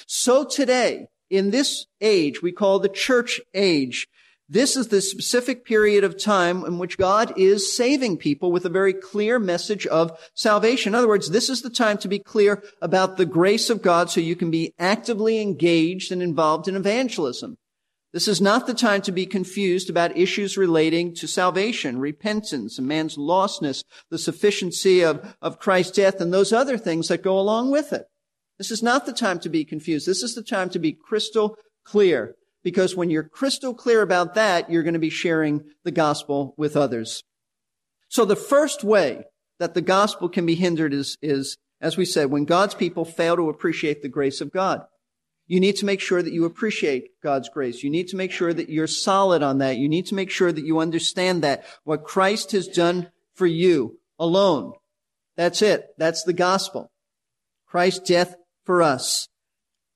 So 0.07 0.45
today, 0.45 1.07
in 1.31 1.51
this 1.51 1.87
age, 2.03 2.43
we 2.43 2.53
call 2.53 2.79
the 2.79 2.89
church 2.91 3.41
age, 3.55 4.09
this 4.49 4.77
is 4.77 4.89
the 4.89 5.01
specific 5.01 5.65
period 5.65 6.05
of 6.05 6.23
time 6.23 6.63
in 6.67 6.77
which 6.77 6.99
God 6.99 7.33
is 7.39 7.75
saving 7.75 8.19
people 8.19 8.53
with 8.53 8.67
a 8.67 8.71
very 8.71 8.93
clear 8.93 9.39
message 9.39 9.87
of 9.87 10.19
salvation. 10.35 10.91
In 10.91 10.95
other 10.95 11.09
words, 11.09 11.31
this 11.31 11.49
is 11.49 11.63
the 11.63 11.71
time 11.71 11.97
to 11.99 12.09
be 12.09 12.19
clear 12.19 12.63
about 12.83 13.17
the 13.17 13.25
grace 13.25 13.71
of 13.71 13.81
God 13.81 14.11
so 14.11 14.21
you 14.21 14.37
can 14.37 14.51
be 14.51 14.75
actively 14.79 15.41
engaged 15.41 16.13
and 16.13 16.23
involved 16.23 16.69
in 16.69 16.77
evangelism. 16.77 17.57
This 18.13 18.29
is 18.29 18.43
not 18.43 18.67
the 18.67 18.75
time 18.75 19.01
to 19.03 19.13
be 19.13 19.25
confused 19.25 19.89
about 19.89 20.17
issues 20.17 20.59
relating 20.59 21.15
to 21.15 21.27
salvation, 21.27 21.99
repentance, 21.99 22.79
a 22.79 22.83
man's 22.83 23.17
lostness, 23.17 23.85
the 24.11 24.19
sufficiency 24.19 25.03
of, 25.03 25.35
of 25.41 25.59
Christ's 25.59 25.97
death, 25.97 26.21
and 26.21 26.33
those 26.33 26.53
other 26.53 26.77
things 26.77 27.09
that 27.09 27.23
go 27.23 27.39
along 27.39 27.71
with 27.71 27.93
it. 27.93 28.05
This 28.59 28.71
is 28.71 28.83
not 28.83 29.07
the 29.07 29.15
time 29.15 29.41
to 29.41 29.49
be 29.49 29.65
confused. 29.65 30.07
This 30.07 30.23
is 30.23 30.35
the 30.35 30.43
time 30.43 30.69
to 30.71 30.79
be 30.79 30.93
crystal 30.93 31.57
clear. 31.85 32.35
Because 32.63 32.95
when 32.95 33.11
you're 33.11 33.25
crystal 33.25 33.75
clear 33.75 34.03
about 34.03 34.35
that, 34.35 34.71
you're 34.71 34.85
going 34.85 34.93
to 34.93 35.01
be 35.01 35.11
sharing 35.11 35.65
the 35.83 35.91
gospel 35.91 36.55
with 36.57 36.77
others. 36.77 37.25
So 38.09 38.25
the 38.25 38.37
first 38.37 38.85
way 38.85 39.25
that 39.59 39.75
the 39.75 39.81
gospel 39.81 40.29
can 40.29 40.45
be 40.45 40.55
hindered 40.55 40.93
is, 40.93 41.17
is, 41.23 41.57
as 41.81 41.97
we 41.97 42.05
said, 42.05 42.31
when 42.31 42.45
God's 42.45 42.75
people 42.75 43.05
fail 43.05 43.37
to 43.37 43.49
appreciate 43.49 44.03
the 44.03 44.09
grace 44.09 44.41
of 44.41 44.53
God. 44.53 44.83
You 45.53 45.61
need 45.61 45.77
to 45.77 45.85
make 45.85 46.01
sure 46.01 46.23
that 46.23 46.33
you 46.33 46.47
appreciate 46.47 47.21
God's 47.23 47.51
grace. 47.51 47.83
You 47.83 47.91
need 47.91 48.09
to 48.09 48.17
make 48.17 48.33
sure 48.33 48.55
that 48.55 48.71
you're 48.71 48.87
solid 48.87 49.43
on 49.43 49.59
that. 49.59 49.77
You 49.77 49.87
need 49.87 50.07
to 50.07 50.15
make 50.15 50.31
sure 50.31 50.51
that 50.51 50.65
you 50.65 50.79
understand 50.79 51.43
that 51.43 51.67
what 51.85 52.05
Christ 52.05 52.53
has 52.53 52.67
done 52.67 53.11
for 53.35 53.47
you 53.47 53.99
alone. 54.19 54.73
That's 55.37 55.61
it. 55.61 55.89
That's 55.99 56.25
the 56.25 56.33
gospel. 56.33 56.91
Christ's 57.67 58.09
death 58.09 58.35
for 58.65 58.81
us. 58.81 59.29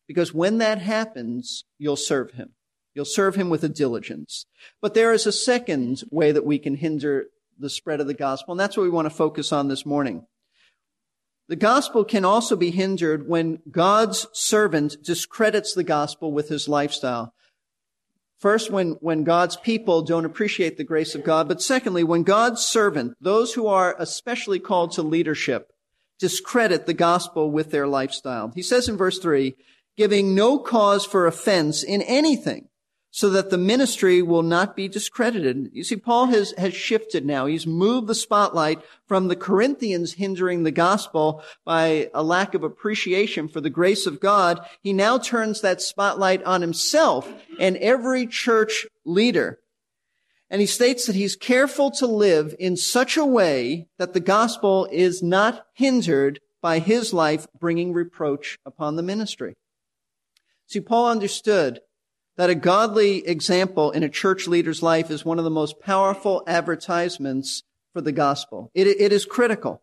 Because 0.06 0.34
when 0.34 0.58
that 0.58 0.82
happens, 0.82 1.64
you'll 1.78 1.96
serve 1.96 2.32
him. 2.32 2.50
You'll 2.92 3.06
serve 3.06 3.36
him 3.36 3.48
with 3.48 3.64
a 3.64 3.70
diligence. 3.70 4.44
But 4.82 4.92
there 4.92 5.14
is 5.14 5.26
a 5.26 5.32
second 5.32 6.02
way 6.10 6.32
that 6.32 6.44
we 6.44 6.58
can 6.58 6.74
hinder 6.74 7.28
the 7.58 7.70
spread 7.70 8.02
of 8.02 8.06
the 8.06 8.12
gospel, 8.12 8.52
and 8.52 8.60
that's 8.60 8.76
what 8.76 8.82
we 8.82 8.90
want 8.90 9.06
to 9.06 9.16
focus 9.16 9.52
on 9.52 9.68
this 9.68 9.86
morning. 9.86 10.26
The 11.48 11.56
gospel 11.56 12.04
can 12.04 12.24
also 12.24 12.56
be 12.56 12.72
hindered 12.72 13.28
when 13.28 13.60
God's 13.70 14.26
servant 14.32 14.96
discredits 15.04 15.74
the 15.74 15.84
gospel 15.84 16.32
with 16.32 16.48
his 16.48 16.68
lifestyle. 16.68 17.32
First, 18.38 18.70
when, 18.70 18.92
when 19.00 19.24
God's 19.24 19.56
people 19.56 20.02
don't 20.02 20.24
appreciate 20.24 20.76
the 20.76 20.84
grace 20.84 21.14
of 21.14 21.24
God, 21.24 21.48
but 21.48 21.62
secondly, 21.62 22.04
when 22.04 22.22
God's 22.22 22.62
servant, 22.62 23.14
those 23.20 23.54
who 23.54 23.66
are 23.66 23.94
especially 23.98 24.58
called 24.58 24.92
to 24.92 25.02
leadership, 25.02 25.70
discredit 26.18 26.86
the 26.86 26.94
gospel 26.94 27.50
with 27.50 27.70
their 27.70 27.86
lifestyle. 27.86 28.52
He 28.54 28.62
says 28.62 28.88
in 28.88 28.96
verse 28.96 29.18
three, 29.18 29.54
giving 29.96 30.34
no 30.34 30.58
cause 30.58 31.06
for 31.06 31.26
offense 31.26 31.82
in 31.82 32.02
anything, 32.02 32.68
so 33.16 33.30
that 33.30 33.48
the 33.48 33.56
ministry 33.56 34.20
will 34.20 34.42
not 34.42 34.76
be 34.76 34.88
discredited. 34.88 35.70
You 35.72 35.84
see, 35.84 35.96
Paul 35.96 36.26
has, 36.26 36.52
has 36.58 36.74
shifted 36.74 37.24
now. 37.24 37.46
He's 37.46 37.66
moved 37.66 38.08
the 38.08 38.14
spotlight 38.14 38.82
from 39.06 39.28
the 39.28 39.34
Corinthians 39.34 40.12
hindering 40.12 40.64
the 40.64 40.70
gospel 40.70 41.42
by 41.64 42.10
a 42.12 42.22
lack 42.22 42.52
of 42.52 42.62
appreciation 42.62 43.48
for 43.48 43.62
the 43.62 43.70
grace 43.70 44.04
of 44.04 44.20
God. 44.20 44.60
He 44.82 44.92
now 44.92 45.16
turns 45.16 45.62
that 45.62 45.80
spotlight 45.80 46.42
on 46.42 46.60
himself 46.60 47.26
and 47.58 47.78
every 47.78 48.26
church 48.26 48.86
leader. 49.06 49.60
And 50.50 50.60
he 50.60 50.66
states 50.66 51.06
that 51.06 51.16
he's 51.16 51.36
careful 51.36 51.90
to 51.92 52.06
live 52.06 52.54
in 52.58 52.76
such 52.76 53.16
a 53.16 53.24
way 53.24 53.88
that 53.98 54.12
the 54.12 54.20
gospel 54.20 54.86
is 54.92 55.22
not 55.22 55.64
hindered 55.72 56.40
by 56.60 56.80
his 56.80 57.14
life 57.14 57.46
bringing 57.58 57.94
reproach 57.94 58.58
upon 58.66 58.96
the 58.96 59.02
ministry. 59.02 59.54
See, 60.66 60.80
Paul 60.80 61.08
understood 61.08 61.80
that 62.36 62.50
a 62.50 62.54
godly 62.54 63.26
example 63.26 63.90
in 63.90 64.02
a 64.02 64.08
church 64.08 64.46
leader's 64.46 64.82
life 64.82 65.10
is 65.10 65.24
one 65.24 65.38
of 65.38 65.44
the 65.44 65.50
most 65.50 65.80
powerful 65.80 66.42
advertisements 66.46 67.62
for 67.92 68.00
the 68.00 68.12
gospel. 68.12 68.70
It, 68.74 68.86
it 68.86 69.12
is 69.12 69.24
critical. 69.24 69.82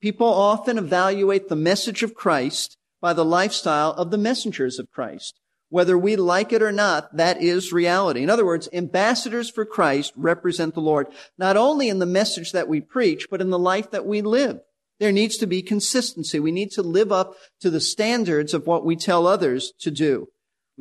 People 0.00 0.26
often 0.26 0.78
evaluate 0.78 1.48
the 1.48 1.56
message 1.56 2.02
of 2.02 2.14
Christ 2.14 2.76
by 3.00 3.12
the 3.12 3.24
lifestyle 3.24 3.92
of 3.92 4.10
the 4.10 4.18
messengers 4.18 4.78
of 4.78 4.90
Christ. 4.90 5.38
Whether 5.68 5.96
we 5.96 6.16
like 6.16 6.52
it 6.52 6.62
or 6.62 6.72
not, 6.72 7.16
that 7.16 7.40
is 7.40 7.72
reality. 7.72 8.22
In 8.22 8.30
other 8.30 8.44
words, 8.44 8.68
ambassadors 8.72 9.48
for 9.48 9.64
Christ 9.64 10.12
represent 10.16 10.74
the 10.74 10.80
Lord, 10.80 11.06
not 11.38 11.56
only 11.56 11.88
in 11.88 11.98
the 11.98 12.06
message 12.06 12.52
that 12.52 12.68
we 12.68 12.80
preach, 12.80 13.28
but 13.30 13.40
in 13.40 13.50
the 13.50 13.58
life 13.58 13.90
that 13.90 14.06
we 14.06 14.22
live. 14.22 14.60
There 14.98 15.12
needs 15.12 15.36
to 15.38 15.46
be 15.46 15.62
consistency. 15.62 16.38
We 16.38 16.52
need 16.52 16.70
to 16.72 16.82
live 16.82 17.10
up 17.10 17.34
to 17.60 17.70
the 17.70 17.80
standards 17.80 18.54
of 18.54 18.66
what 18.66 18.84
we 18.84 18.96
tell 18.96 19.26
others 19.26 19.72
to 19.80 19.90
do. 19.90 20.28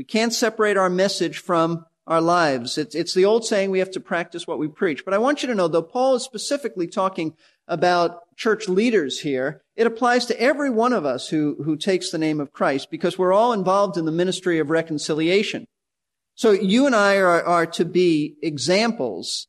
We 0.02 0.06
can't 0.06 0.34
separate 0.34 0.78
our 0.78 0.90
message 0.90 1.38
from 1.38 1.86
our 2.08 2.22
lives. 2.22 2.80
It's, 2.80 2.96
it's 2.96 3.14
the 3.14 3.26
old 3.26 3.46
saying 3.46 3.70
we 3.70 3.78
have 3.78 3.92
to 3.92 4.00
practice 4.00 4.48
what 4.48 4.58
we 4.58 4.68
preach. 4.68 5.06
But 5.06 5.14
I 5.14 5.20
want 5.20 5.44
you 5.44 5.48
to 5.48 5.54
know, 5.54 5.68
though 5.68 5.84
Paul 5.84 6.16
is 6.16 6.24
specifically 6.24 6.88
talking 6.88 7.36
about 7.68 8.22
church 8.36 8.68
leaders 8.68 9.20
here, 9.20 9.62
it 9.76 9.86
applies 9.86 10.26
to 10.26 10.42
every 10.42 10.72
one 10.72 10.92
of 10.92 11.06
us 11.06 11.28
who, 11.28 11.56
who 11.64 11.78
takes 11.78 12.10
the 12.10 12.18
name 12.18 12.40
of 12.40 12.52
Christ 12.52 12.90
because 12.90 13.20
we're 13.20 13.32
all 13.32 13.54
involved 13.54 13.96
in 13.96 14.06
the 14.06 14.12
ministry 14.12 14.58
of 14.58 14.72
reconciliation. 14.72 15.68
So 16.34 16.50
you 16.50 16.88
and 16.88 16.96
I 16.96 17.18
are, 17.18 17.44
are 17.44 17.68
to 17.68 17.86
be 17.86 18.38
examples 18.42 19.46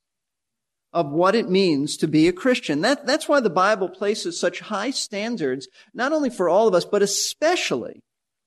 of 0.93 1.09
what 1.09 1.35
it 1.35 1.49
means 1.49 1.97
to 1.97 2.07
be 2.07 2.29
a 2.29 2.33
Christian. 2.35 2.83
That, 2.83 3.07
that's 3.07 3.27
why 3.27 3.41
the 3.41 3.49
Bible 3.49 3.89
places 3.89 4.39
such 4.39 4.61
high 4.61 4.91
standards, 4.91 5.67
not 5.95 6.13
only 6.13 6.29
for 6.29 6.51
all 6.51 6.69
of 6.69 6.75
us, 6.75 6.85
but 6.85 7.01
especially 7.01 8.03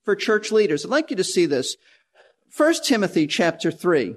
for 0.06 0.16
church 0.16 0.50
leaders. 0.50 0.84
I'd 0.84 0.90
like 0.90 1.10
you 1.10 1.16
to 1.16 1.24
see 1.24 1.44
this. 1.44 1.76
1 2.54 2.74
Timothy 2.84 3.26
chapter 3.26 3.70
3. 3.70 4.16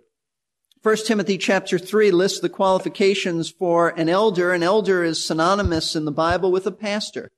1 0.82 0.96
Timothy 1.06 1.38
chapter 1.38 1.78
3 1.78 2.12
lists 2.12 2.40
the 2.40 2.50
qualifications 2.50 3.50
for 3.50 3.90
an 3.90 4.08
elder. 4.08 4.54
An 4.54 4.64
elder 4.64 5.04
is 5.04 5.26
synonymous 5.26 5.96
in 5.96 6.06
the 6.06 6.12
Bible 6.12 6.52
with 6.52 6.66
a 6.66 6.72
pastor. 6.72 7.30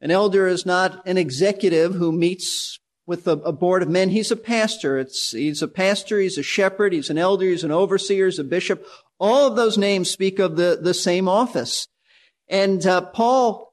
An 0.00 0.10
elder 0.10 0.46
is 0.46 0.64
not 0.64 1.04
an 1.06 1.18
executive 1.18 1.94
who 1.94 2.12
meets 2.12 2.78
with 3.06 3.26
a, 3.26 3.32
a, 3.32 3.52
board 3.52 3.82
of 3.82 3.88
men. 3.88 4.10
He's 4.10 4.30
a 4.30 4.36
pastor. 4.36 4.98
It's, 4.98 5.30
he's 5.30 5.62
a 5.62 5.68
pastor. 5.68 6.20
He's 6.20 6.38
a 6.38 6.42
shepherd. 6.42 6.92
He's 6.92 7.10
an 7.10 7.18
elder. 7.18 7.46
He's 7.46 7.64
an 7.64 7.70
overseer. 7.70 8.26
He's 8.26 8.38
a 8.38 8.44
bishop. 8.44 8.86
All 9.18 9.46
of 9.46 9.56
those 9.56 9.78
names 9.78 10.10
speak 10.10 10.38
of 10.38 10.56
the, 10.56 10.78
the 10.80 10.94
same 10.94 11.28
office. 11.28 11.88
And 12.48 12.84
uh, 12.86 13.00
Paul 13.00 13.72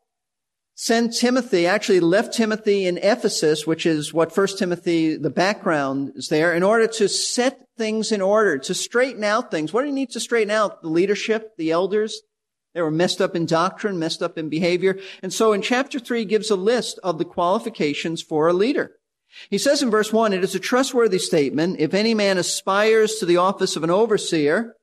sent 0.75 1.15
Timothy, 1.15 1.67
actually 1.67 1.99
left 1.99 2.33
Timothy 2.33 2.85
in 2.85 2.97
Ephesus, 2.97 3.67
which 3.67 3.85
is 3.85 4.13
what 4.13 4.33
First 4.33 4.57
Timothy, 4.57 5.15
the 5.15 5.29
background 5.29 6.13
is 6.15 6.29
there, 6.29 6.53
in 6.53 6.63
order 6.63 6.87
to 6.87 7.07
set 7.07 7.67
things 7.77 8.11
in 8.11 8.21
order, 8.21 8.57
to 8.57 8.73
straighten 8.73 9.23
out 9.23 9.51
things. 9.51 9.71
What 9.71 9.81
do 9.81 9.87
you 9.87 9.93
need 9.93 10.11
to 10.11 10.19
straighten 10.19 10.51
out? 10.51 10.81
The 10.81 10.89
leadership, 10.89 11.51
the 11.57 11.71
elders. 11.71 12.21
They 12.73 12.81
were 12.81 12.89
messed 12.89 13.21
up 13.21 13.35
in 13.35 13.45
doctrine, 13.45 13.99
messed 13.99 14.23
up 14.23 14.37
in 14.37 14.49
behavior. 14.49 14.97
And 15.21 15.31
so 15.31 15.53
in 15.53 15.61
chapter 15.61 15.99
three, 15.99 16.25
gives 16.25 16.49
a 16.49 16.55
list 16.55 16.99
of 17.03 17.19
the 17.19 17.25
qualifications 17.25 18.23
for 18.23 18.47
a 18.47 18.53
leader. 18.53 18.93
He 19.49 19.59
says 19.59 19.81
in 19.83 19.91
verse 19.91 20.11
one, 20.11 20.33
it 20.33 20.43
is 20.43 20.55
a 20.55 20.59
trustworthy 20.59 21.19
statement. 21.19 21.79
If 21.79 21.93
any 21.93 22.13
man 22.13 22.37
aspires 22.37 23.15
to 23.15 23.25
the 23.25 23.37
office 23.37 23.75
of 23.75 23.83
an 23.83 23.91
overseer, 23.91 24.75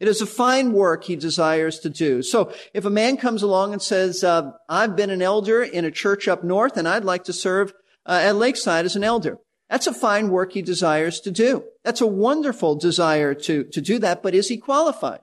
it 0.00 0.08
is 0.08 0.20
a 0.20 0.26
fine 0.26 0.72
work 0.72 1.04
he 1.04 1.16
desires 1.16 1.80
to 1.80 1.90
do. 1.90 2.22
So 2.22 2.52
if 2.72 2.84
a 2.84 2.90
man 2.90 3.16
comes 3.16 3.42
along 3.42 3.72
and 3.72 3.82
says, 3.82 4.22
uh, 4.22 4.52
I've 4.68 4.96
been 4.96 5.10
an 5.10 5.22
elder 5.22 5.62
in 5.62 5.84
a 5.84 5.90
church 5.90 6.28
up 6.28 6.44
north 6.44 6.76
and 6.76 6.88
I'd 6.88 7.04
like 7.04 7.24
to 7.24 7.32
serve 7.32 7.72
uh, 8.06 8.20
at 8.22 8.36
Lakeside 8.36 8.84
as 8.84 8.96
an 8.96 9.04
elder. 9.04 9.38
That's 9.68 9.86
a 9.86 9.92
fine 9.92 10.30
work 10.30 10.52
he 10.52 10.62
desires 10.62 11.20
to 11.20 11.30
do. 11.30 11.64
That's 11.84 12.00
a 12.00 12.06
wonderful 12.06 12.76
desire 12.76 13.34
to, 13.34 13.64
to 13.64 13.80
do 13.80 13.98
that, 13.98 14.22
but 14.22 14.34
is 14.34 14.48
he 14.48 14.56
qualified? 14.56 15.20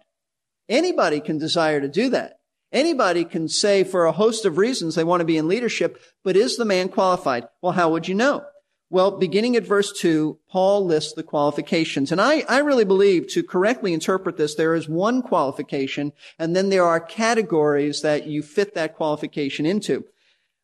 Anybody 0.70 1.20
can 1.20 1.38
desire 1.38 1.82
to 1.82 1.88
do 1.88 2.10
that. 2.10 2.38
Anybody 2.72 3.24
can 3.24 3.48
say 3.48 3.84
for 3.84 4.06
a 4.06 4.12
host 4.12 4.46
of 4.46 4.58
reasons 4.58 4.96
they 4.96 5.04
want 5.04 5.22
to 5.22 5.26
be 5.26 5.38
in 5.38 5.48
leadership, 5.48 6.00
but 6.24 6.36
is 6.36 6.58
the 6.58 6.66
man 6.66 6.90
qualified? 6.90 7.48
Well, 7.62 7.72
how 7.72 7.90
would 7.92 8.08
you 8.08 8.16
know? 8.16 8.44
Well, 8.92 9.18
beginning 9.18 9.56
at 9.56 9.66
verse 9.66 9.92
2, 10.00 10.38
Paul 10.50 10.86
lists 10.86 11.14
the 11.14 11.24
qualifications. 11.24 12.12
And 12.12 12.22
I, 12.22 12.42
I 12.48 12.60
really 12.60 12.86
believe 12.86 13.28
to 13.30 13.42
correctly 13.42 13.94
interpret 13.94 14.38
this, 14.38 14.56
there 14.56 14.76
is 14.76 14.88
one 14.88 15.24
qualification, 15.24 16.14
and 16.38 16.56
then 16.56 16.70
there 16.70 16.86
are 16.86 17.00
categories 17.00 18.02
that 18.02 18.28
you 18.28 18.44
fit 18.44 18.76
that 18.76 18.96
qualification 18.96 19.66
into. 19.66 20.06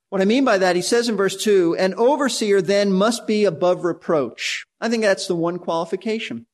What 0.10 0.22
I 0.22 0.25
mean 0.25 0.46
by 0.46 0.58
that, 0.60 0.75
he 0.75 0.82
says 0.82 1.10
in 1.10 1.18
verse 1.18 1.42
2, 1.42 1.78
an 1.78 1.94
overseer 1.96 2.62
then 2.62 2.92
must 2.92 3.25
be 3.25 3.46
above 3.46 3.86
reproach. 3.86 4.66
I 4.80 4.90
think 4.90 5.04
that's 5.04 5.25
the 5.25 5.36
one 5.36 5.58
qualification. 5.58 6.46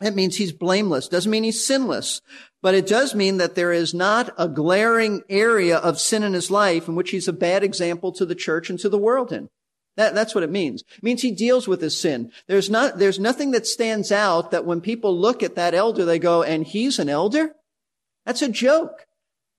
That 0.00 0.14
means 0.14 0.36
he's 0.36 0.52
blameless. 0.52 1.08
Doesn't 1.08 1.30
mean 1.30 1.44
he's 1.44 1.66
sinless, 1.66 2.22
but 2.62 2.74
it 2.74 2.86
does 2.86 3.14
mean 3.14 3.36
that 3.36 3.56
there 3.56 3.72
is 3.72 3.92
not 3.92 4.32
a 4.38 4.48
glaring 4.48 5.22
area 5.28 5.76
of 5.76 6.00
sin 6.00 6.22
in 6.22 6.32
his 6.32 6.50
life 6.50 6.88
in 6.88 6.94
which 6.94 7.10
he's 7.10 7.28
a 7.28 7.32
bad 7.34 7.62
example 7.62 8.10
to 8.12 8.24
the 8.24 8.34
church 8.34 8.70
and 8.70 8.78
to 8.78 8.88
the 8.88 8.96
world 8.96 9.32
in. 9.32 9.50
That, 9.96 10.14
that's 10.14 10.34
what 10.34 10.44
it 10.44 10.50
means. 10.50 10.82
It 10.96 11.02
means 11.02 11.22
he 11.22 11.32
deals 11.32 11.68
with 11.68 11.80
his 11.80 11.98
sin. 11.98 12.30
There's 12.46 12.70
not, 12.70 12.98
there's 12.98 13.18
nothing 13.18 13.50
that 13.50 13.66
stands 13.66 14.10
out 14.12 14.50
that 14.50 14.64
when 14.64 14.80
people 14.80 15.18
look 15.18 15.42
at 15.42 15.56
that 15.56 15.74
elder, 15.74 16.04
they 16.04 16.18
go, 16.18 16.42
and 16.42 16.64
he's 16.64 16.98
an 16.98 17.08
elder? 17.08 17.54
That's 18.24 18.42
a 18.42 18.48
joke. 18.48 19.06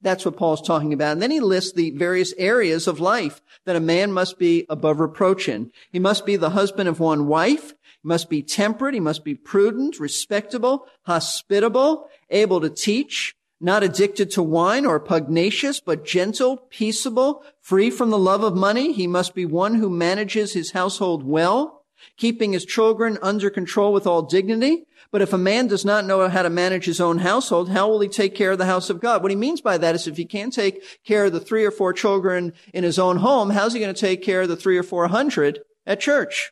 That's 0.01 0.25
what 0.25 0.38
Paul's 0.38 0.61
talking 0.61 0.93
about. 0.93 1.11
And 1.11 1.21
then 1.21 1.31
he 1.31 1.39
lists 1.39 1.73
the 1.73 1.91
various 1.91 2.33
areas 2.38 2.88
of 2.88 3.00
life 3.00 3.41
that 3.65 3.75
a 3.75 3.81
man 3.81 4.11
must 4.11 4.39
be 4.39 4.65
above 4.67 5.00
reproach 5.00 5.47
in. 5.47 5.71
He 5.91 6.00
must 6.00 6.25
be 6.25 6.38
the 6.38 6.51
husband 6.51 6.89
of 6.89 7.00
one 7.00 7.27
wife. 7.27 7.69
He 7.69 8.07
must 8.07 8.29
be 8.29 8.41
temperate. 8.41 8.95
He 8.95 9.00
must 9.00 9.23
be 9.23 9.35
prudent, 9.35 10.00
respectable, 10.00 10.88
hospitable, 11.03 12.09
able 12.31 12.61
to 12.61 12.69
teach, 12.69 13.35
not 13.62 13.84
addicted 13.84 14.32
to 14.32 14.44
wine 14.44 14.86
or 14.86 15.00
pugnacious, 15.00 15.80
but 15.80 16.06
gentle, 16.06 16.58
peaceable, 16.70 17.44
free 17.62 17.89
from 17.89 18.10
the 18.10 18.18
love 18.18 18.44
of 18.44 18.56
money. 18.56 18.91
He 18.91 19.08
must 19.08 19.36
be 19.36 19.46
one 19.46 19.75
who 19.75 19.89
manages 19.89 20.53
his 20.53 20.72
household 20.72 21.24
well, 21.24 21.84
keeping 22.18 22.53
his 22.53 22.65
children 22.65 23.20
under 23.22 23.50
control 23.50 23.94
with 23.94 24.08
all 24.08 24.24
dignity. 24.24 24.86
But 25.12 25.22
if 25.22 25.34
a 25.34 25.38
man 25.38 25.68
does 25.68 25.86
not 25.86 26.06
know 26.06 26.27
how 26.30 26.41
to 26.41 26.50
manage 26.50 26.86
his 26.86 27.02
own 27.02 27.19
household, 27.19 27.69
how 27.69 27.89
will 27.89 28.00
he 28.00 28.08
take 28.08 28.34
care 28.34 28.52
of 28.52 28.58
the 28.58 28.65
house 28.65 28.89
of 28.89 29.02
God? 29.02 29.21
What 29.21 29.32
he 29.32 29.36
means 29.36 29.62
by 29.62 29.78
that 29.78 29.93
is 29.93 30.08
if 30.08 30.17
he 30.17 30.26
can't 30.26 30.54
take 30.54 30.82
care 31.04 31.26
of 31.26 31.34
the 31.34 31.39
three 31.39 31.65
or 31.65 31.71
four 31.71 31.93
children 31.93 32.54
in 32.74 32.84
his 32.84 32.97
own 32.97 33.17
home, 33.17 33.50
how's 33.50 33.74
he 33.74 33.80
going 33.80 33.93
to 33.93 34.00
take 34.00 34.24
care 34.24 34.41
of 34.41 34.50
the 34.50 34.56
three 34.56 34.78
or 34.78 34.84
four 34.84 35.08
hundred 35.10 35.60
at 35.86 36.00
church? 36.00 36.52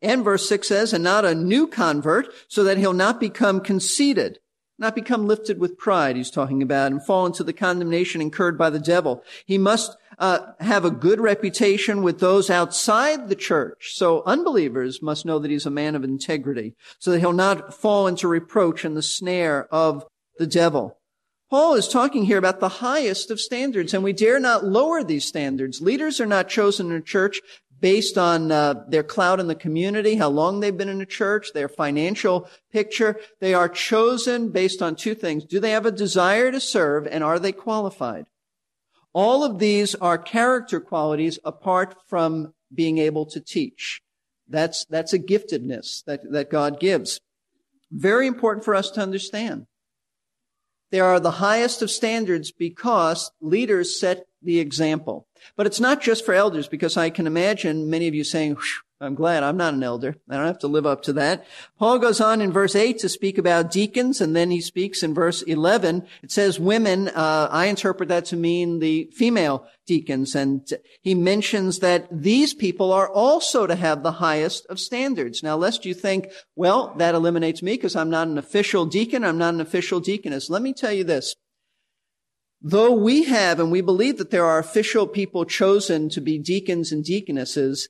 And 0.00 0.22
verse 0.22 0.48
six 0.48 0.68
says, 0.68 0.92
and 0.92 1.02
not 1.02 1.24
a 1.24 1.34
new 1.34 1.66
convert, 1.66 2.28
so 2.48 2.62
that 2.64 2.78
he'll 2.78 2.92
not 2.92 3.18
become 3.18 3.60
conceited 3.60 4.38
not 4.80 4.94
become 4.94 5.26
lifted 5.26 5.58
with 5.58 5.78
pride, 5.78 6.16
he's 6.16 6.30
talking 6.30 6.62
about, 6.62 6.90
and 6.90 7.04
fall 7.04 7.26
into 7.26 7.44
the 7.44 7.52
condemnation 7.52 8.20
incurred 8.20 8.56
by 8.56 8.70
the 8.70 8.78
devil. 8.78 9.22
He 9.44 9.58
must 9.58 9.96
uh, 10.18 10.52
have 10.60 10.84
a 10.84 10.90
good 10.90 11.20
reputation 11.20 12.02
with 12.02 12.18
those 12.18 12.50
outside 12.50 13.28
the 13.28 13.36
church. 13.36 13.92
So 13.94 14.22
unbelievers 14.24 15.02
must 15.02 15.26
know 15.26 15.38
that 15.38 15.50
he's 15.50 15.66
a 15.66 15.70
man 15.70 15.94
of 15.94 16.02
integrity, 16.02 16.74
so 16.98 17.10
that 17.10 17.20
he'll 17.20 17.32
not 17.32 17.74
fall 17.74 18.06
into 18.06 18.26
reproach 18.26 18.84
and 18.84 18.96
the 18.96 19.02
snare 19.02 19.68
of 19.72 20.04
the 20.38 20.46
devil. 20.46 20.96
Paul 21.50 21.74
is 21.74 21.88
talking 21.88 22.24
here 22.24 22.38
about 22.38 22.60
the 22.60 22.68
highest 22.68 23.30
of 23.30 23.40
standards, 23.40 23.92
and 23.92 24.04
we 24.04 24.12
dare 24.12 24.38
not 24.38 24.64
lower 24.64 25.02
these 25.02 25.24
standards. 25.24 25.80
Leaders 25.80 26.20
are 26.20 26.26
not 26.26 26.48
chosen 26.48 26.90
in 26.90 26.96
a 26.96 27.02
church 27.02 27.40
based 27.80 28.18
on 28.18 28.52
uh, 28.52 28.84
their 28.88 29.02
clout 29.02 29.40
in 29.40 29.46
the 29.46 29.54
community, 29.54 30.16
how 30.16 30.28
long 30.28 30.60
they've 30.60 30.76
been 30.76 30.88
in 30.88 31.00
a 31.00 31.06
church, 31.06 31.52
their 31.52 31.68
financial 31.68 32.48
picture. 32.72 33.18
They 33.40 33.54
are 33.54 33.68
chosen 33.68 34.50
based 34.50 34.82
on 34.82 34.96
two 34.96 35.14
things. 35.14 35.44
Do 35.44 35.60
they 35.60 35.70
have 35.70 35.86
a 35.86 35.90
desire 35.90 36.52
to 36.52 36.60
serve 36.60 37.06
and 37.06 37.24
are 37.24 37.38
they 37.38 37.52
qualified? 37.52 38.26
All 39.12 39.42
of 39.42 39.58
these 39.58 39.94
are 39.96 40.18
character 40.18 40.80
qualities 40.80 41.38
apart 41.44 41.96
from 42.06 42.54
being 42.72 42.98
able 42.98 43.26
to 43.26 43.40
teach. 43.40 44.02
That's, 44.48 44.84
that's 44.86 45.12
a 45.12 45.18
giftedness 45.18 46.04
that, 46.04 46.20
that 46.30 46.50
God 46.50 46.80
gives. 46.80 47.20
Very 47.90 48.26
important 48.26 48.64
for 48.64 48.74
us 48.74 48.90
to 48.92 49.00
understand. 49.00 49.66
They 50.90 51.00
are 51.00 51.20
the 51.20 51.32
highest 51.32 51.82
of 51.82 51.90
standards 51.90 52.50
because 52.50 53.30
leaders 53.40 53.98
set 53.98 54.26
the 54.42 54.58
example. 54.58 55.26
But 55.56 55.66
it's 55.66 55.80
not 55.80 56.00
just 56.00 56.24
for 56.24 56.34
elders 56.34 56.68
because 56.68 56.96
I 56.96 57.10
can 57.10 57.26
imagine 57.26 57.88
many 57.88 58.08
of 58.08 58.14
you 58.14 58.24
saying, 58.24 58.56
I'm 59.02 59.14
glad 59.14 59.42
I'm 59.42 59.56
not 59.56 59.72
an 59.72 59.82
elder. 59.82 60.16
I 60.28 60.36
don't 60.36 60.46
have 60.46 60.58
to 60.58 60.66
live 60.66 60.84
up 60.84 61.02
to 61.04 61.14
that. 61.14 61.46
Paul 61.78 61.98
goes 61.98 62.20
on 62.20 62.42
in 62.42 62.52
verse 62.52 62.76
8 62.76 62.98
to 62.98 63.08
speak 63.08 63.38
about 63.38 63.70
deacons, 63.70 64.20
and 64.20 64.36
then 64.36 64.50
he 64.50 64.60
speaks 64.60 65.02
in 65.02 65.14
verse 65.14 65.40
11. 65.40 66.06
It 66.22 66.30
says 66.30 66.60
women. 66.60 67.08
Uh, 67.08 67.48
I 67.50 67.66
interpret 67.66 68.10
that 68.10 68.26
to 68.26 68.36
mean 68.36 68.78
the 68.78 69.10
female 69.14 69.66
deacons, 69.86 70.34
and 70.34 70.68
he 71.00 71.14
mentions 71.14 71.78
that 71.78 72.08
these 72.10 72.52
people 72.52 72.92
are 72.92 73.08
also 73.08 73.66
to 73.66 73.74
have 73.74 74.02
the 74.02 74.12
highest 74.12 74.66
of 74.66 74.78
standards. 74.78 75.42
Now, 75.42 75.56
lest 75.56 75.86
you 75.86 75.94
think, 75.94 76.28
well, 76.54 76.94
that 76.98 77.14
eliminates 77.14 77.62
me 77.62 77.76
because 77.76 77.96
I'm 77.96 78.10
not 78.10 78.28
an 78.28 78.36
official 78.36 78.84
deacon, 78.84 79.24
I'm 79.24 79.38
not 79.38 79.54
an 79.54 79.62
official 79.62 80.00
deaconess. 80.00 80.50
Let 80.50 80.60
me 80.60 80.74
tell 80.74 80.92
you 80.92 81.04
this. 81.04 81.34
Though 82.60 82.92
we 82.92 83.24
have, 83.24 83.58
and 83.58 83.72
we 83.72 83.80
believe 83.80 84.18
that 84.18 84.30
there 84.30 84.44
are 84.44 84.58
official 84.58 85.06
people 85.06 85.46
chosen 85.46 86.10
to 86.10 86.20
be 86.20 86.38
deacons 86.38 86.92
and 86.92 87.02
deaconesses, 87.02 87.88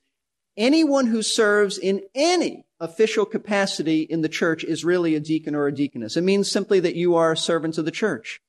anyone 0.60 1.06
who 1.06 1.22
serves 1.22 1.78
in 1.78 2.02
any 2.14 2.66
official 2.78 3.24
capacity 3.24 4.02
in 4.02 4.20
the 4.20 4.28
church 4.28 4.62
is 4.62 4.84
really 4.84 5.14
a 5.14 5.20
deacon 5.20 5.54
or 5.54 5.66
a 5.66 5.74
deaconess. 5.74 6.16
It 6.16 6.22
means 6.22 6.50
simply 6.50 6.78
that 6.80 6.94
you 6.94 7.16
are 7.16 7.32
a 7.32 7.36
servant 7.36 7.78
of 7.78 7.86
the 7.86 7.90
church. 7.90 8.40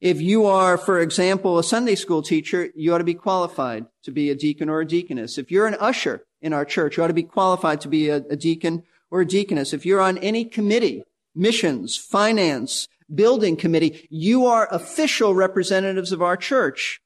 If 0.00 0.20
you 0.20 0.46
are, 0.46 0.78
for 0.78 1.00
example, 1.00 1.58
a 1.58 1.64
Sunday 1.64 1.94
school 1.94 2.22
teacher, 2.22 2.68
you 2.74 2.94
ought 2.94 2.98
to 2.98 3.04
be 3.04 3.14
qualified 3.14 3.86
to 4.04 4.10
be 4.10 4.30
a 4.30 4.34
deacon 4.34 4.68
or 4.68 4.80
a 4.80 4.86
deaconess. 4.86 5.38
If 5.38 5.50
you're 5.50 5.66
an 5.66 5.76
usher 5.80 6.24
in 6.40 6.52
our 6.52 6.64
church, 6.64 6.96
you 6.96 7.02
ought 7.02 7.08
to 7.08 7.14
be 7.14 7.22
qualified 7.22 7.80
to 7.82 7.88
be 7.88 8.08
a, 8.08 8.16
a 8.16 8.36
deacon 8.36 8.84
or 9.10 9.22
a 9.22 9.26
deaconess. 9.26 9.72
If 9.72 9.84
you're 9.84 10.00
on 10.00 10.18
any 10.18 10.44
committee, 10.44 11.04
missions, 11.34 11.96
finance, 11.96 12.88
building 13.14 13.56
committee, 13.56 14.06
you 14.10 14.46
are 14.46 14.68
official 14.70 15.34
representatives 15.34 16.12
of 16.12 16.22
our 16.22 16.36
church. 16.36 17.00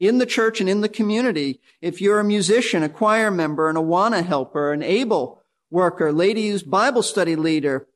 In 0.00 0.18
the 0.18 0.26
church 0.26 0.60
and 0.60 0.68
in 0.68 0.80
the 0.80 0.88
community, 0.88 1.60
if 1.80 2.00
you're 2.00 2.20
a 2.20 2.24
musician, 2.24 2.82
a 2.82 2.88
choir 2.88 3.30
member, 3.30 3.68
an 3.68 3.76
Awana 3.76 4.24
helper, 4.24 4.72
an 4.72 4.82
able 4.82 5.42
worker, 5.70 6.12
ladies 6.12 6.62
Bible 6.62 7.02
study 7.02 7.36
leader, 7.36 7.86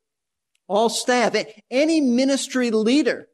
all 0.67 0.89
staff, 0.89 1.35
any 1.69 1.99
ministry 1.99 2.71
leader 2.71 3.27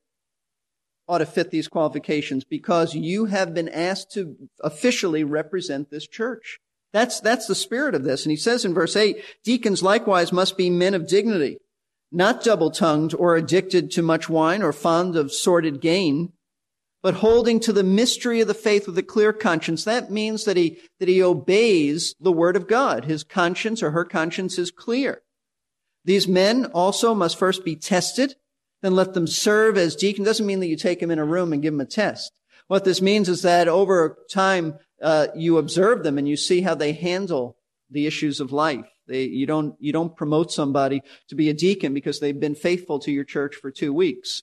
ought 1.08 1.20
to 1.20 1.26
fit 1.26 1.52
these 1.52 1.68
qualifications 1.68 2.44
because 2.44 2.96
you 2.96 3.26
have 3.26 3.54
been 3.54 3.70
asked 3.70 4.12
to 4.14 4.36
officially 4.62 5.24
represent 5.24 5.92
this 5.92 6.08
church. 6.08 6.60
That's, 6.92 7.20
that's 7.20 7.46
the 7.46 7.56
spirit 7.56 7.94
of 7.94 8.04
this. 8.04 8.24
And 8.24 8.32
he 8.32 8.38
says 8.38 8.66
in 8.66 8.74
verse 8.74 8.96
8, 8.96 9.22
deacons 9.44 9.84
likewise 9.84 10.32
must 10.32 10.58
be 10.58 10.70
men 10.70 10.94
of 10.94 11.08
dignity 11.08 11.60
not 12.16 12.44
double 12.44 12.72
tongued 12.72 13.14
or 13.14 13.36
addicted 13.36 13.92
to 13.92 14.02
much 14.02 14.30
wine 14.30 14.64
or 14.64 14.72
fond 14.72 15.18
of 15.18 15.34
sordid 15.34 15.82
gain, 15.82 16.32
but 17.06 17.14
holding 17.14 17.60
to 17.60 17.72
the 17.72 17.84
mystery 17.84 18.42
of 18.42 18.48
the 18.48 18.56
faith 18.56 18.88
with 18.88 18.98
a 18.98 19.04
clear 19.04 19.32
conscience. 19.32 19.84
That 19.84 20.10
means 20.10 20.46
that 20.46 20.58
he, 20.58 20.80
that 21.00 21.08
he 21.08 21.22
obeys 21.22 22.16
the 22.20 22.32
word 22.32 22.56
of 22.56 22.68
God. 22.68 23.06
His 23.06 23.24
conscience 23.24 23.84
or 23.84 23.92
her 23.92 24.04
conscience 24.04 24.58
is 24.58 24.72
clear. 24.72 25.22
These 26.04 26.28
men 26.28 26.66
also 26.74 27.14
must 27.14 27.38
first 27.38 27.64
be 27.64 27.76
tested, 27.76 28.34
then 28.82 28.96
let 28.96 29.14
them 29.14 29.28
serve 29.28 29.78
as 29.78 29.96
deacon. 29.96 30.24
Doesn't 30.24 30.48
mean 30.48 30.62
that 30.62 30.68
you 30.68 30.76
take 30.76 31.00
them 31.00 31.12
in 31.12 31.20
a 31.20 31.26
room 31.26 31.54
and 31.54 31.62
give 31.62 31.74
them 31.74 31.82
a 31.82 31.86
test. 31.86 32.32
What 32.70 32.86
this 32.86 33.04
means 33.04 33.30
is 33.30 33.44
that 33.44 33.68
over 33.68 34.18
time, 34.32 34.80
uh, 35.00 35.28
you 35.36 35.60
observe 35.60 36.02
them 36.02 36.18
and 36.18 36.28
you 36.28 36.36
see 36.36 36.62
how 36.62 36.74
they 36.74 36.94
handle 36.94 37.56
the 37.88 38.08
issues 38.08 38.40
of 38.40 38.52
life. 38.52 38.90
They, 39.08 39.26
you 39.26 39.46
don't, 39.46 39.76
you 39.78 39.94
don't 39.94 40.18
promote 40.18 40.52
somebody 40.52 41.04
to 41.28 41.36
be 41.36 41.52
a 41.52 41.54
deacon 41.54 41.94
because 41.94 42.20
they've 42.20 42.40
been 42.40 42.56
faithful 42.56 42.98
to 43.02 43.12
your 43.12 43.26
church 43.26 43.54
for 43.54 43.70
two 43.70 43.94
weeks. 43.94 44.42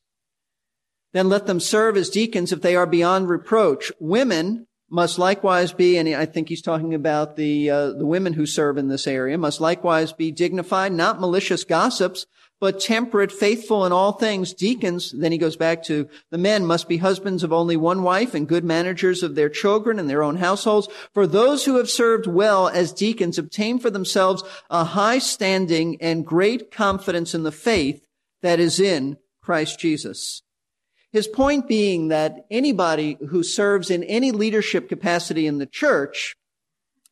Then 1.13 1.29
let 1.29 1.47
them 1.47 1.61
serve 1.61 1.97
as 1.97 2.09
deacons 2.11 2.53
if 2.53 2.63
they 2.63 2.75
are 2.75 2.87
beyond 2.87 3.29
reproach. 3.29 3.93
Women 4.01 4.67
must 4.91 5.19
likewise 5.19 5.73
be, 5.73 5.97
and 5.97 6.09
I 6.09 6.27
think 6.27 6.49
he's 6.49 6.63
talking 6.63 6.95
about 6.95 7.37
the 7.37 7.71
uh, 7.71 7.93
the 7.93 8.07
women 8.07 8.35
who 8.35 8.45
serve 8.45 8.77
in 8.77 8.89
this 8.89 9.07
area, 9.07 9.39
must 9.39 9.61
likewise 9.61 10.13
be 10.13 10.31
dignified, 10.31 10.93
not 10.93 11.19
malicious 11.19 11.65
gossips, 11.65 12.27
but 12.61 12.79
temperate, 12.79 13.33
faithful 13.33 13.85
in 13.87 13.91
all 13.91 14.13
things. 14.13 14.53
Deacons, 14.53 15.11
then 15.11 15.33
he 15.33 15.39
goes 15.39 15.57
back 15.57 15.83
to 15.83 16.09
the 16.31 16.39
men 16.39 16.65
must 16.65 16.89
be 16.89 16.99
husbands 16.99 17.43
of 17.43 17.53
only 17.53 17.77
one 17.77 18.03
wife 18.03 18.35
and 18.35 18.47
good 18.47 18.65
managers 18.65 19.23
of 19.23 19.35
their 19.35 19.49
children 19.49 19.99
and 19.99 20.09
their 20.09 20.23
own 20.23 20.37
households. 20.37 20.89
For 21.13 21.27
those 21.27 21.65
who 21.65 21.79
have 21.79 21.91
served 21.91 22.27
well 22.27 22.69
as 22.69 22.93
deacons 22.93 23.39
obtain 23.39 23.79
for 23.79 23.91
themselves 23.91 24.45
a 24.71 24.85
high 24.85 25.19
standing 25.19 25.97
and 26.01 26.25
great 26.25 26.71
confidence 26.71 27.35
in 27.35 27.43
the 27.43 27.51
faith 27.51 28.07
that 28.43 28.61
is 28.61 28.79
in 28.79 29.17
Christ 29.41 29.81
Jesus. 29.81 30.42
His 31.13 31.29
point 31.29 31.69
being 31.69 32.09
that 32.09 32.47
anybody 32.51 33.19
who 33.29 33.43
serves 33.43 33.91
in 33.91 34.03
any 34.05 34.33
leadership 34.33 34.89
capacity 34.89 35.47
in 35.47 35.59
the 35.59 35.67
church 35.67 36.35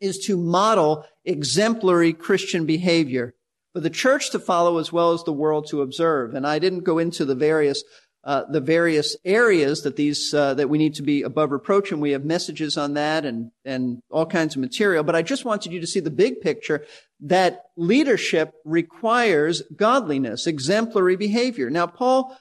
is 0.00 0.18
to 0.26 0.38
model 0.38 1.04
exemplary 1.24 2.14
Christian 2.14 2.64
behavior 2.64 3.34
for 3.74 3.80
the 3.80 3.90
church 3.90 4.30
to 4.30 4.38
follow 4.38 4.78
as 4.78 4.90
well 4.90 5.12
as 5.12 5.22
the 5.24 5.32
world 5.32 5.68
to 5.68 5.82
observe. 5.82 6.34
And 6.34 6.46
I 6.46 6.58
didn't 6.58 6.80
go 6.80 6.98
into 6.98 7.24
the 7.24 7.34
various 7.34 7.84
uh, 8.22 8.44
the 8.50 8.60
various 8.60 9.16
areas 9.24 9.80
that 9.80 9.96
these 9.96 10.34
uh, 10.34 10.52
that 10.52 10.68
we 10.68 10.76
need 10.76 10.94
to 10.94 11.02
be 11.02 11.22
above 11.22 11.50
reproach, 11.50 11.90
and 11.90 12.02
we 12.02 12.10
have 12.10 12.22
messages 12.22 12.76
on 12.76 12.92
that 12.92 13.24
and 13.24 13.50
and 13.64 14.02
all 14.10 14.26
kinds 14.26 14.54
of 14.54 14.60
material. 14.60 15.02
But 15.02 15.16
I 15.16 15.22
just 15.22 15.46
wanted 15.46 15.72
you 15.72 15.80
to 15.80 15.86
see 15.86 16.00
the 16.00 16.10
big 16.10 16.42
picture 16.42 16.84
that 17.20 17.70
leadership 17.78 18.52
requires 18.66 19.62
godliness, 19.74 20.46
exemplary 20.46 21.16
behavior. 21.16 21.70
Now, 21.70 21.86
Paul 21.86 22.36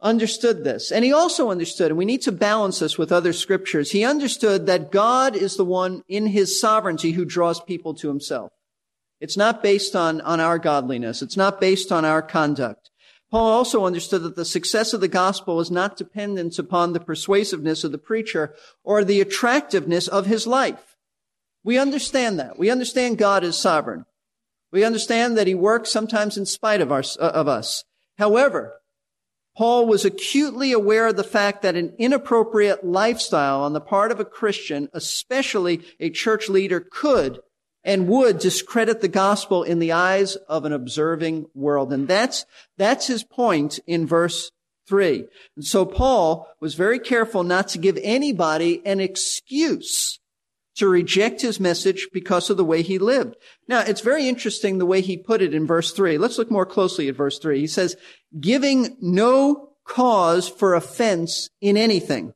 understood 0.00 0.64
this. 0.64 0.92
And 0.92 1.04
he 1.04 1.12
also 1.12 1.50
understood, 1.50 1.90
and 1.90 1.98
we 1.98 2.04
need 2.04 2.22
to 2.22 2.32
balance 2.32 2.78
this 2.80 2.98
with 2.98 3.12
other 3.12 3.32
scriptures. 3.32 3.92
He 3.92 4.04
understood 4.04 4.66
that 4.66 4.92
God 4.92 5.34
is 5.34 5.56
the 5.56 5.64
one 5.64 6.02
in 6.08 6.26
his 6.26 6.60
sovereignty 6.60 7.12
who 7.12 7.24
draws 7.24 7.60
people 7.60 7.94
to 7.94 8.08
himself. 8.08 8.52
It's 9.20 9.36
not 9.36 9.62
based 9.62 9.96
on, 9.96 10.20
on 10.20 10.40
our 10.40 10.58
godliness. 10.58 11.22
It's 11.22 11.36
not 11.36 11.60
based 11.60 11.90
on 11.90 12.04
our 12.04 12.20
conduct. 12.20 12.90
Paul 13.30 13.50
also 13.50 13.86
understood 13.86 14.22
that 14.22 14.36
the 14.36 14.44
success 14.44 14.92
of 14.92 15.00
the 15.00 15.08
gospel 15.08 15.60
is 15.60 15.70
not 15.70 15.96
dependent 15.96 16.58
upon 16.58 16.92
the 16.92 17.00
persuasiveness 17.00 17.82
of 17.82 17.92
the 17.92 17.98
preacher 17.98 18.54
or 18.84 19.02
the 19.02 19.20
attractiveness 19.20 20.06
of 20.06 20.26
his 20.26 20.46
life. 20.46 20.96
We 21.64 21.78
understand 21.78 22.38
that. 22.38 22.58
We 22.58 22.70
understand 22.70 23.18
God 23.18 23.42
is 23.42 23.56
sovereign. 23.56 24.04
We 24.70 24.84
understand 24.84 25.36
that 25.36 25.46
he 25.46 25.54
works 25.54 25.90
sometimes 25.90 26.36
in 26.36 26.46
spite 26.46 26.80
of, 26.80 26.92
our, 26.92 27.02
of 27.18 27.48
us. 27.48 27.84
However, 28.18 28.74
Paul 29.56 29.86
was 29.86 30.04
acutely 30.04 30.72
aware 30.72 31.06
of 31.08 31.16
the 31.16 31.24
fact 31.24 31.62
that 31.62 31.76
an 31.76 31.94
inappropriate 31.98 32.84
lifestyle 32.84 33.62
on 33.62 33.72
the 33.72 33.80
part 33.80 34.12
of 34.12 34.20
a 34.20 34.24
Christian, 34.24 34.88
especially 34.92 35.80
a 35.98 36.10
church 36.10 36.48
leader, 36.48 36.80
could 36.80 37.40
and 37.82 38.08
would 38.08 38.38
discredit 38.38 39.00
the 39.00 39.08
gospel 39.08 39.62
in 39.62 39.78
the 39.78 39.92
eyes 39.92 40.36
of 40.48 40.64
an 40.64 40.72
observing 40.72 41.46
world. 41.54 41.92
And 41.92 42.06
that's, 42.06 42.44
that's 42.76 43.06
his 43.06 43.24
point 43.24 43.78
in 43.86 44.06
verse 44.06 44.50
three. 44.88 45.24
And 45.56 45.64
so 45.64 45.86
Paul 45.86 46.48
was 46.60 46.74
very 46.74 46.98
careful 46.98 47.42
not 47.42 47.68
to 47.68 47.78
give 47.78 47.98
anybody 48.02 48.82
an 48.84 49.00
excuse 49.00 50.18
to 50.74 50.86
reject 50.86 51.40
his 51.40 51.58
message 51.58 52.08
because 52.12 52.50
of 52.50 52.58
the 52.58 52.64
way 52.64 52.82
he 52.82 52.98
lived. 52.98 53.34
Now, 53.66 53.80
it's 53.80 54.02
very 54.02 54.28
interesting 54.28 54.76
the 54.76 54.84
way 54.84 55.00
he 55.00 55.16
put 55.16 55.40
it 55.40 55.54
in 55.54 55.66
verse 55.66 55.92
three. 55.92 56.18
Let's 56.18 56.36
look 56.36 56.50
more 56.50 56.66
closely 56.66 57.08
at 57.08 57.16
verse 57.16 57.38
three. 57.38 57.60
He 57.60 57.66
says, 57.66 57.96
giving 58.40 58.96
no 59.00 59.70
cause 59.84 60.48
for 60.48 60.74
offense 60.74 61.48
in 61.60 61.76
anything. 61.76 62.34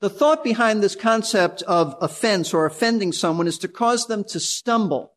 The 0.00 0.10
thought 0.10 0.42
behind 0.42 0.82
this 0.82 0.96
concept 0.96 1.62
of 1.62 1.96
offense 2.00 2.52
or 2.52 2.66
offending 2.66 3.12
someone 3.12 3.46
is 3.46 3.58
to 3.58 3.68
cause 3.68 4.06
them 4.06 4.24
to 4.24 4.40
stumble 4.40 5.12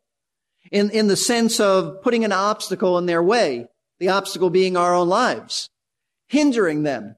in, 0.72 0.90
in 0.92 1.08
the 1.08 1.16
sense 1.16 1.60
of 1.60 2.02
putting 2.02 2.24
an 2.24 2.32
obstacle 2.32 2.98
in 2.98 3.06
their 3.06 3.24
way, 3.24 3.68
the 4.00 4.10
obstacle 4.10 4.50
being 4.50 4.78
our 4.78 4.94
own 4.94 5.10
lives, 5.10 5.70
hindering 6.28 6.84
them, 6.84 7.16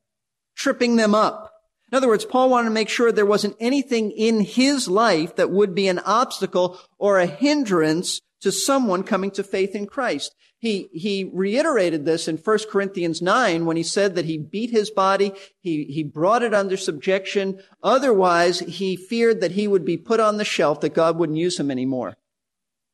tripping 0.56 0.96
them 0.96 1.13
up. 1.13 1.54
In 1.91 1.96
other 1.96 2.08
words, 2.08 2.26
Paul 2.26 2.50
wanted 2.50 2.70
to 2.70 2.74
make 2.74 2.89
sure 2.89 3.12
there 3.12 3.26
wasn't 3.26 3.56
anything 3.60 4.12
in 4.12 4.41
his 4.41 4.88
life 4.88 5.36
that 5.38 5.52
would 5.52 5.74
be 5.74 5.88
an 5.88 6.00
obstacle 6.00 6.80
or 6.98 7.17
a 7.17 7.26
hindrance 7.26 8.22
to 8.41 8.52
someone 8.52 9.04
coming 9.04 9.32
to 9.32 9.43
faith 9.43 9.76
in 9.76 9.88
Christ. 9.88 10.36
He, 10.60 10.89
he 10.91 11.30
reiterated 11.32 12.06
this 12.06 12.28
in 12.28 12.38
1 12.38 12.60
Corinthians 12.69 13.21
9 13.21 13.65
when 13.65 13.78
he 13.78 13.84
said 13.84 14.15
that 14.15 14.26
he 14.26 14.38
beat 14.38 14.71
his 14.71 14.89
body. 14.89 15.34
He, 15.60 15.84
he 15.86 16.04
brought 16.04 16.41
it 16.41 16.54
under 16.54 16.78
subjection. 16.78 17.60
Otherwise, 17.84 18.60
he 18.60 18.95
feared 18.95 19.41
that 19.41 19.52
he 19.52 19.67
would 19.67 19.86
be 19.86 19.97
put 19.97 20.19
on 20.19 20.38
the 20.38 20.45
shelf, 20.45 20.82
that 20.82 20.95
God 20.95 21.17
wouldn't 21.17 21.38
use 21.38 21.60
him 21.60 21.69
anymore. 21.69 22.15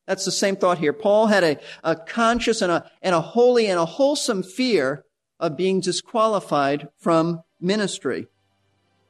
That's 0.06 0.25
the 0.25 0.32
same 0.32 0.58
thought 0.58 0.79
here. 0.79 0.91
Paul 0.91 1.27
had 1.27 1.43
a, 1.43 1.60
a 1.84 1.95
conscious 1.95 2.62
and 2.62 2.71
a, 2.71 2.91
and 3.01 3.15
a 3.15 3.21
holy 3.21 3.67
and 3.67 3.79
a 3.79 3.86
wholesome 3.86 4.43
fear 4.43 5.06
of 5.39 5.56
being 5.56 5.79
disqualified 5.79 6.89
from 6.97 7.43
ministry. 7.62 8.27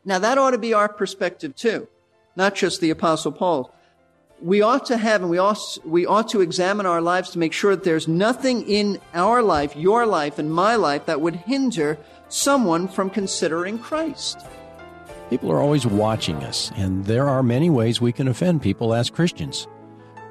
Now 0.05 0.19
that 0.19 0.37
ought 0.37 0.51
to 0.51 0.57
be 0.57 0.73
our 0.73 0.89
perspective 0.89 1.55
too, 1.55 1.87
not 2.35 2.55
just 2.55 2.81
the 2.81 2.91
apostle 2.91 3.31
Paul. 3.31 3.73
We 4.43 4.61
ought 4.61 4.85
to 4.87 4.97
have 4.97 5.21
and 5.21 5.29
we 5.29 5.37
ought, 5.37 5.77
we 5.85 6.05
ought 6.05 6.27
to 6.31 6.41
examine 6.41 6.85
our 6.85 6.99
lives 6.99 7.29
to 7.29 7.39
make 7.39 7.53
sure 7.53 7.77
that 7.77 7.85
there's 7.85 8.09
nothing 8.09 8.67
in 8.67 8.99
our 9.13 9.41
life, 9.41 9.73
your 9.73 10.05
life 10.05 10.37
and 10.37 10.51
my 10.51 10.75
life 10.75 11.05
that 11.05 11.21
would 11.21 11.37
hinder 11.37 11.97
someone 12.27 12.89
from 12.89 13.09
considering 13.09 13.79
Christ. 13.79 14.45
People 15.29 15.49
are 15.49 15.61
always 15.61 15.85
watching 15.85 16.43
us, 16.43 16.73
and 16.75 17.05
there 17.05 17.29
are 17.29 17.41
many 17.41 17.69
ways 17.69 18.01
we 18.01 18.11
can 18.11 18.27
offend 18.27 18.61
people 18.61 18.93
as 18.93 19.09
Christians. 19.09 19.65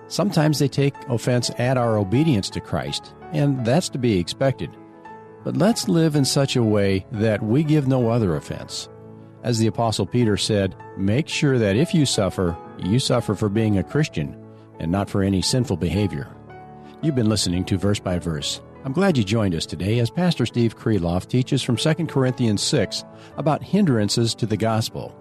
Sometimes 0.08 0.58
they 0.58 0.68
take 0.68 0.94
offense 1.08 1.50
at 1.56 1.78
our 1.78 1.96
obedience 1.96 2.50
to 2.50 2.60
Christ, 2.60 3.14
and 3.32 3.64
that's 3.64 3.88
to 3.88 3.98
be 3.98 4.18
expected. 4.18 4.68
But 5.42 5.56
let's 5.56 5.88
live 5.88 6.16
in 6.16 6.26
such 6.26 6.54
a 6.54 6.62
way 6.62 7.06
that 7.12 7.42
we 7.42 7.64
give 7.64 7.88
no 7.88 8.10
other 8.10 8.36
offense. 8.36 8.90
As 9.42 9.58
the 9.58 9.66
Apostle 9.66 10.06
Peter 10.06 10.36
said, 10.36 10.76
make 10.96 11.28
sure 11.28 11.58
that 11.58 11.76
if 11.76 11.92
you 11.92 12.06
suffer, 12.06 12.56
you 12.78 13.00
suffer 13.00 13.34
for 13.34 13.48
being 13.48 13.78
a 13.78 13.82
Christian 13.82 14.36
and 14.78 14.90
not 14.90 15.10
for 15.10 15.22
any 15.22 15.42
sinful 15.42 15.78
behavior. 15.78 16.28
You've 17.02 17.16
been 17.16 17.28
listening 17.28 17.64
to 17.64 17.76
Verse 17.76 17.98
by 17.98 18.20
Verse. 18.20 18.60
I'm 18.84 18.92
glad 18.92 19.16
you 19.16 19.24
joined 19.24 19.56
us 19.56 19.66
today 19.66 19.98
as 19.98 20.10
Pastor 20.10 20.46
Steve 20.46 20.78
Kreloff 20.78 21.28
teaches 21.28 21.62
from 21.62 21.76
2 21.76 22.06
Corinthians 22.06 22.62
6 22.62 23.04
about 23.36 23.62
hindrances 23.62 24.34
to 24.36 24.46
the 24.46 24.56
gospel. 24.56 25.16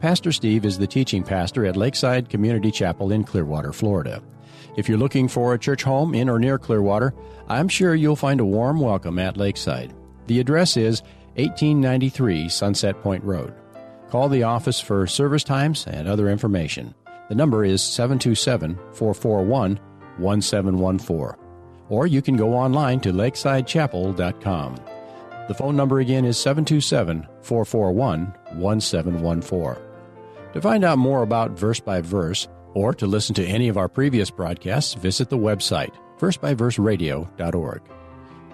Pastor 0.00 0.30
Steve 0.30 0.64
is 0.64 0.78
the 0.78 0.86
teaching 0.86 1.24
pastor 1.24 1.66
at 1.66 1.76
Lakeside 1.76 2.28
Community 2.28 2.70
Chapel 2.70 3.10
in 3.10 3.24
Clearwater, 3.24 3.72
Florida. 3.72 4.22
If 4.76 4.88
you're 4.88 4.98
looking 4.98 5.26
for 5.26 5.54
a 5.54 5.58
church 5.58 5.82
home 5.82 6.14
in 6.14 6.28
or 6.28 6.38
near 6.38 6.58
Clearwater, 6.58 7.12
I'm 7.48 7.66
sure 7.66 7.96
you'll 7.96 8.14
find 8.14 8.38
a 8.38 8.44
warm 8.44 8.78
welcome 8.78 9.18
at 9.18 9.36
Lakeside. 9.36 9.92
The 10.28 10.38
address 10.38 10.76
is 10.76 11.02
1893 11.38 12.48
Sunset 12.48 13.00
Point 13.00 13.22
Road. 13.22 13.54
Call 14.10 14.28
the 14.28 14.42
office 14.42 14.80
for 14.80 15.06
service 15.06 15.44
times 15.44 15.86
and 15.86 16.08
other 16.08 16.28
information. 16.28 16.94
The 17.28 17.34
number 17.34 17.64
is 17.64 17.82
727 17.82 18.74
441 18.92 19.78
1714. 20.18 21.44
Or 21.88 22.06
you 22.06 22.22
can 22.22 22.36
go 22.36 22.54
online 22.54 23.00
to 23.00 23.12
lakesidechapel.com. 23.12 24.76
The 25.46 25.54
phone 25.54 25.76
number 25.76 26.00
again 26.00 26.24
is 26.24 26.38
727 26.38 27.26
441 27.42 28.34
1714. 28.54 29.82
To 30.54 30.60
find 30.60 30.84
out 30.84 30.98
more 30.98 31.22
about 31.22 31.52
Verse 31.52 31.78
by 31.78 32.00
Verse, 32.00 32.48
or 32.74 32.92
to 32.94 33.06
listen 33.06 33.34
to 33.36 33.46
any 33.46 33.68
of 33.68 33.76
our 33.76 33.88
previous 33.88 34.30
broadcasts, 34.30 34.94
visit 34.94 35.28
the 35.28 35.38
website 35.38 35.94
versebyverseradio.org. 36.18 37.97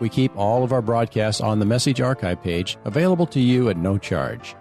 We 0.01 0.09
keep 0.09 0.37
all 0.37 0.65
of 0.65 0.73
our 0.73 0.83
broadcasts 0.83 1.41
on 1.41 1.59
the 1.59 1.67
Message 1.67 2.01
Archive 2.01 2.43
page, 2.43 2.77
available 2.85 3.27
to 3.29 3.41
you 3.41 3.69
at 3.69 3.77
no 3.77 3.99
charge. 3.99 4.55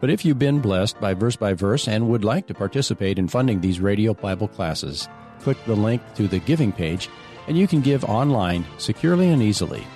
But 0.00 0.10
if 0.10 0.24
you've 0.24 0.38
been 0.38 0.60
blessed 0.60 1.00
by 1.00 1.14
Verse 1.14 1.36
by 1.36 1.54
Verse 1.54 1.88
and 1.88 2.08
would 2.08 2.24
like 2.24 2.46
to 2.48 2.54
participate 2.54 3.18
in 3.18 3.28
funding 3.28 3.60
these 3.60 3.80
radio 3.80 4.14
Bible 4.14 4.48
classes, 4.48 5.08
click 5.40 5.62
the 5.64 5.74
link 5.74 6.02
to 6.14 6.28
the 6.28 6.40
giving 6.40 6.72
page 6.72 7.08
and 7.46 7.56
you 7.58 7.66
can 7.66 7.80
give 7.80 8.04
online 8.04 8.64
securely 8.78 9.28
and 9.28 9.42
easily. 9.42 9.86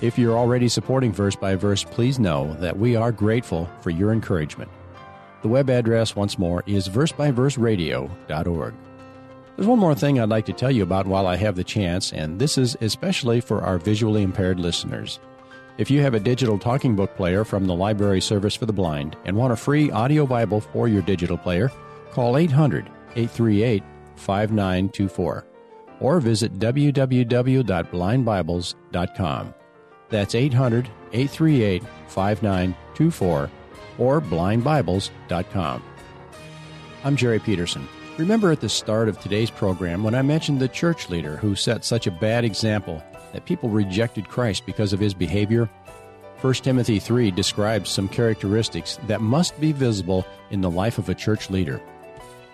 If 0.00 0.18
you're 0.18 0.36
already 0.36 0.68
supporting 0.68 1.12
Verse 1.12 1.36
by 1.36 1.54
Verse, 1.54 1.84
please 1.84 2.18
know 2.18 2.54
that 2.54 2.78
we 2.78 2.96
are 2.96 3.12
grateful 3.12 3.68
for 3.80 3.90
your 3.90 4.12
encouragement. 4.12 4.70
The 5.42 5.48
web 5.48 5.70
address, 5.70 6.14
once 6.14 6.38
more, 6.38 6.62
is 6.66 6.88
versebyverseradio.org. 6.88 8.74
There's 9.56 9.66
one 9.66 9.78
more 9.78 9.94
thing 9.94 10.20
I'd 10.20 10.28
like 10.28 10.44
to 10.46 10.52
tell 10.52 10.70
you 10.70 10.82
about 10.82 11.06
while 11.06 11.26
I 11.26 11.36
have 11.36 11.56
the 11.56 11.64
chance, 11.64 12.12
and 12.12 12.38
this 12.38 12.58
is 12.58 12.76
especially 12.82 13.40
for 13.40 13.62
our 13.62 13.78
visually 13.78 14.22
impaired 14.22 14.60
listeners. 14.60 15.18
If 15.78 15.90
you 15.90 16.02
have 16.02 16.12
a 16.12 16.20
digital 16.20 16.58
talking 16.58 16.94
book 16.94 17.16
player 17.16 17.42
from 17.42 17.66
the 17.66 17.74
Library 17.74 18.20
Service 18.20 18.54
for 18.54 18.66
the 18.66 18.74
Blind 18.74 19.16
and 19.24 19.34
want 19.34 19.54
a 19.54 19.56
free 19.56 19.90
audio 19.90 20.26
Bible 20.26 20.60
for 20.60 20.88
your 20.88 21.00
digital 21.00 21.38
player, 21.38 21.72
call 22.12 22.36
800 22.36 22.84
838 23.14 23.82
5924 24.16 25.46
or 26.00 26.20
visit 26.20 26.58
www.blindbibles.com. 26.58 29.54
That's 30.08 30.34
800 30.34 30.88
838 31.12 31.82
5924 32.08 33.50
or 33.98 34.20
blindbibles.com. 34.20 35.82
I'm 37.04 37.16
Jerry 37.16 37.38
Peterson. 37.38 37.88
Remember 38.18 38.50
at 38.50 38.62
the 38.62 38.68
start 38.70 39.10
of 39.10 39.20
today's 39.20 39.50
program 39.50 40.02
when 40.02 40.14
I 40.14 40.22
mentioned 40.22 40.58
the 40.58 40.68
church 40.68 41.10
leader 41.10 41.36
who 41.36 41.54
set 41.54 41.84
such 41.84 42.06
a 42.06 42.10
bad 42.10 42.46
example 42.46 43.02
that 43.34 43.44
people 43.44 43.68
rejected 43.68 44.26
Christ 44.26 44.64
because 44.64 44.94
of 44.94 45.00
his 45.00 45.12
behavior? 45.12 45.68
1 46.40 46.54
Timothy 46.54 46.98
3 46.98 47.30
describes 47.30 47.90
some 47.90 48.08
characteristics 48.08 48.98
that 49.06 49.20
must 49.20 49.60
be 49.60 49.70
visible 49.70 50.26
in 50.50 50.62
the 50.62 50.70
life 50.70 50.96
of 50.96 51.10
a 51.10 51.14
church 51.14 51.50
leader. 51.50 51.78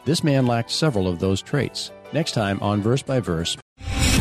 This 0.04 0.24
man 0.24 0.46
lacked 0.46 0.72
several 0.72 1.06
of 1.06 1.20
those 1.20 1.40
traits. 1.40 1.92
Next 2.12 2.32
time 2.32 2.58
on 2.60 2.82
Verse 2.82 3.02
by 3.02 3.20
Verse, 3.20 3.56